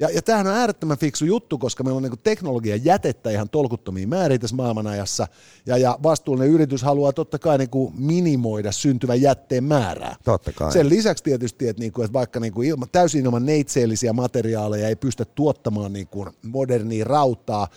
[0.00, 4.08] Ja, ja tämähän on äärettömän fiksu juttu, koska meillä on niin teknologian jätettä ihan tolkuttomiin
[4.08, 5.26] määrin tässä maailmanajassa,
[5.66, 10.16] ja, ja vastuullinen yritys haluaa totta kai niin kuin minimoida syntyvän jätteen määrää.
[10.24, 10.72] Totta kai.
[10.72, 14.88] Sen lisäksi tietysti, että, niin kuin, että vaikka niin kuin ilma, täysin ilman neitseellisiä materiaaleja
[14.88, 17.68] ei pystytä tuottamaan niin kuin modernia rautaa,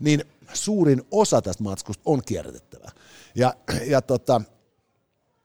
[0.00, 2.90] niin suurin osa tästä matskusta on kierrätettävä.
[3.34, 3.54] Ja,
[3.86, 4.40] ja tota,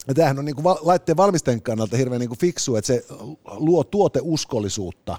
[0.07, 3.05] ja tämähän on niin kuin laitteen valmistajan kannalta hirveän niin kuin fiksu, että se
[3.45, 5.17] luo tuoteuskollisuutta,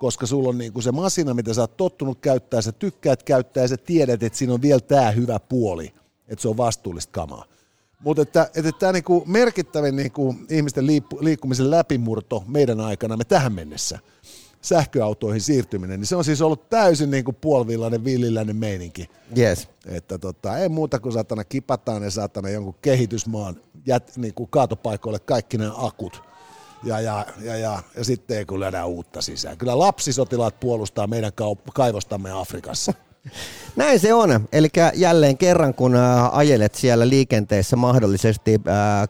[0.00, 3.64] koska sulla on niin kuin se masina, mitä sä oot tottunut käyttää, sä tykkäät käyttää
[3.64, 5.94] ja sä tiedät, että siinä on vielä tämä hyvä puoli,
[6.28, 7.44] että se on vastuullista kamaa.
[8.04, 10.86] Mutta että, että tämä niinku merkittävin niinku ihmisten
[11.20, 13.98] liikkumisen läpimurto meidän aikana me tähän mennessä,
[14.62, 19.10] sähköautoihin siirtyminen, niin se on siis ollut täysin niinku puolivillainen, villilläinen meininki.
[19.38, 19.68] Yes.
[19.86, 23.56] Että tota, ei muuta kuin saatana kipataan ja saatana jonkun kehitysmaan
[23.86, 26.29] jät, niinku kaatopaikoille kaikki nämä akut.
[26.84, 29.58] Ja, ja, ja, ja, ja sitten kun lyödään uutta sisään.
[29.58, 31.32] Kyllä lapsisotilaat puolustaa meidän
[31.74, 32.92] kaivostamme Afrikassa.
[33.76, 34.48] Näin se on.
[34.52, 35.96] Eli jälleen kerran, kun
[36.32, 38.60] ajelet siellä liikenteessä mahdollisesti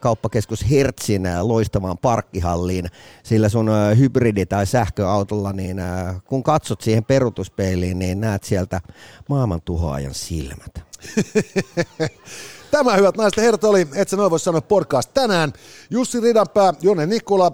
[0.01, 2.87] kauppakeskus Hertzin loistavaan parkkihalliin
[3.23, 5.77] sillä sun hybridi- tai sähköautolla, niin
[6.25, 8.81] kun katsot siihen perutuspeiliin, niin näet sieltä
[9.29, 10.75] maailman tuhoajan silmät.
[12.71, 15.53] Tämä, hyvät naiset ja herrat, oli, et sä noin voi sanoa podcast tänään.
[15.91, 17.53] Jussi Ridanpää, Jone Nikula,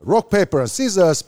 [0.00, 1.26] Rock, Paper and Scissors,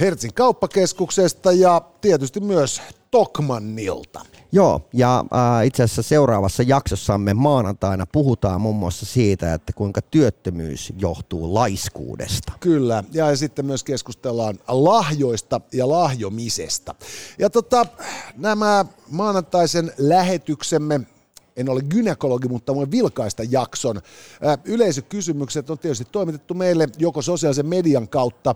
[0.00, 4.20] Hertzin kauppakeskuksesta ja tietysti myös Tokmannilta.
[4.52, 10.92] Joo, ja äh, itse asiassa seuraavassa jaksossamme maanantaina puhutaan muun muassa siitä, että kuinka työttömyys
[10.98, 12.52] johtuu laiskuudesta.
[12.60, 16.94] Kyllä, ja sitten myös keskustellaan lahjoista ja lahjomisesta.
[17.38, 17.86] Ja tota,
[18.36, 21.00] nämä maanantaisen lähetyksemme
[21.58, 24.00] en ole gynekologi, mutta voin vilkaista jakson.
[24.64, 28.54] Yleisökysymykset on tietysti toimitettu meille joko sosiaalisen median kautta,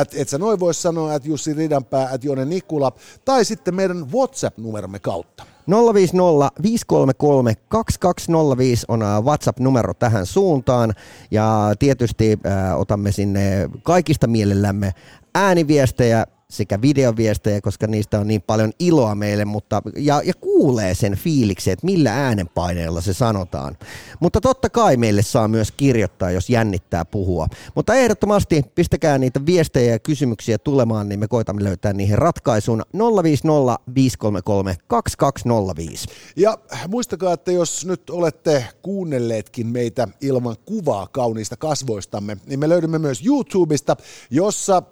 [0.00, 2.92] että et sä noin voisi sanoa, että Jussi Ridanpää, että Jone Nikula,
[3.24, 5.46] tai sitten meidän WhatsApp-numeromme kautta.
[5.94, 10.94] 050 533 2205 on WhatsApp-numero tähän suuntaan
[11.30, 14.94] ja tietysti äh, otamme sinne kaikista mielellämme
[15.34, 21.16] ääniviestejä sekä videoviestejä, koska niistä on niin paljon iloa meille, mutta, ja, ja kuulee sen
[21.16, 23.76] fiiliksen, että millä äänenpaineella se sanotaan.
[24.20, 27.46] Mutta totta kai meille saa myös kirjoittaa, jos jännittää puhua.
[27.74, 32.82] Mutta ehdottomasti pistäkää niitä viestejä ja kysymyksiä tulemaan, niin me koitamme löytää niihin ratkaisun
[33.22, 36.08] 050 533 2205.
[36.36, 36.58] Ja
[36.88, 43.26] muistakaa, että jos nyt olette kuunnelleetkin meitä ilman kuvaa kauniista kasvoistamme, niin me löydämme myös
[43.26, 43.96] YouTubesta,
[44.30, 44.82] jossa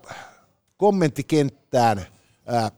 [0.81, 2.07] kommenttikenttään
[2.47, 2.71] ää,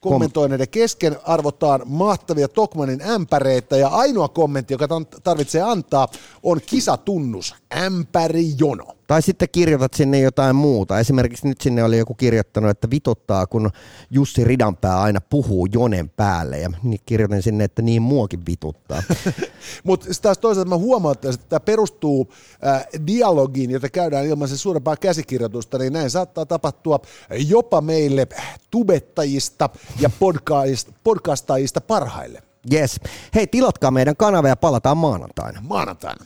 [0.00, 4.88] kommentoineiden kesken arvotaan mahtavia Tokmanin ämpäreitä ja ainoa kommentti, joka
[5.24, 6.08] tarvitsee antaa,
[6.42, 8.96] on kisatunnus, ämpärijono.
[9.06, 11.00] Tai sitten kirjoitat sinne jotain muuta.
[11.00, 13.70] Esimerkiksi nyt sinne oli joku kirjoittanut, että vituttaa, kun
[14.10, 16.58] Jussi Ridanpää aina puhuu jonen päälle.
[16.58, 19.02] Ja niin kirjoitin sinne, että niin muokin vituttaa.
[19.84, 22.32] Mutta taas toisaalta mä huomaan, että tämä perustuu
[22.66, 27.00] äh, dialogiin, jota käydään ilman sen suurempaa käsikirjoitusta, niin näin saattaa tapahtua
[27.48, 28.28] jopa meille
[28.70, 29.70] tubettajista
[30.00, 32.42] ja podcast, podcastajista parhaille.
[32.72, 33.00] Yes.
[33.34, 35.60] Hei, tilatkaa meidän kanava ja palataan maanantaina.
[35.62, 36.24] Maanantaina.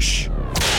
[0.00, 0.30] Shh.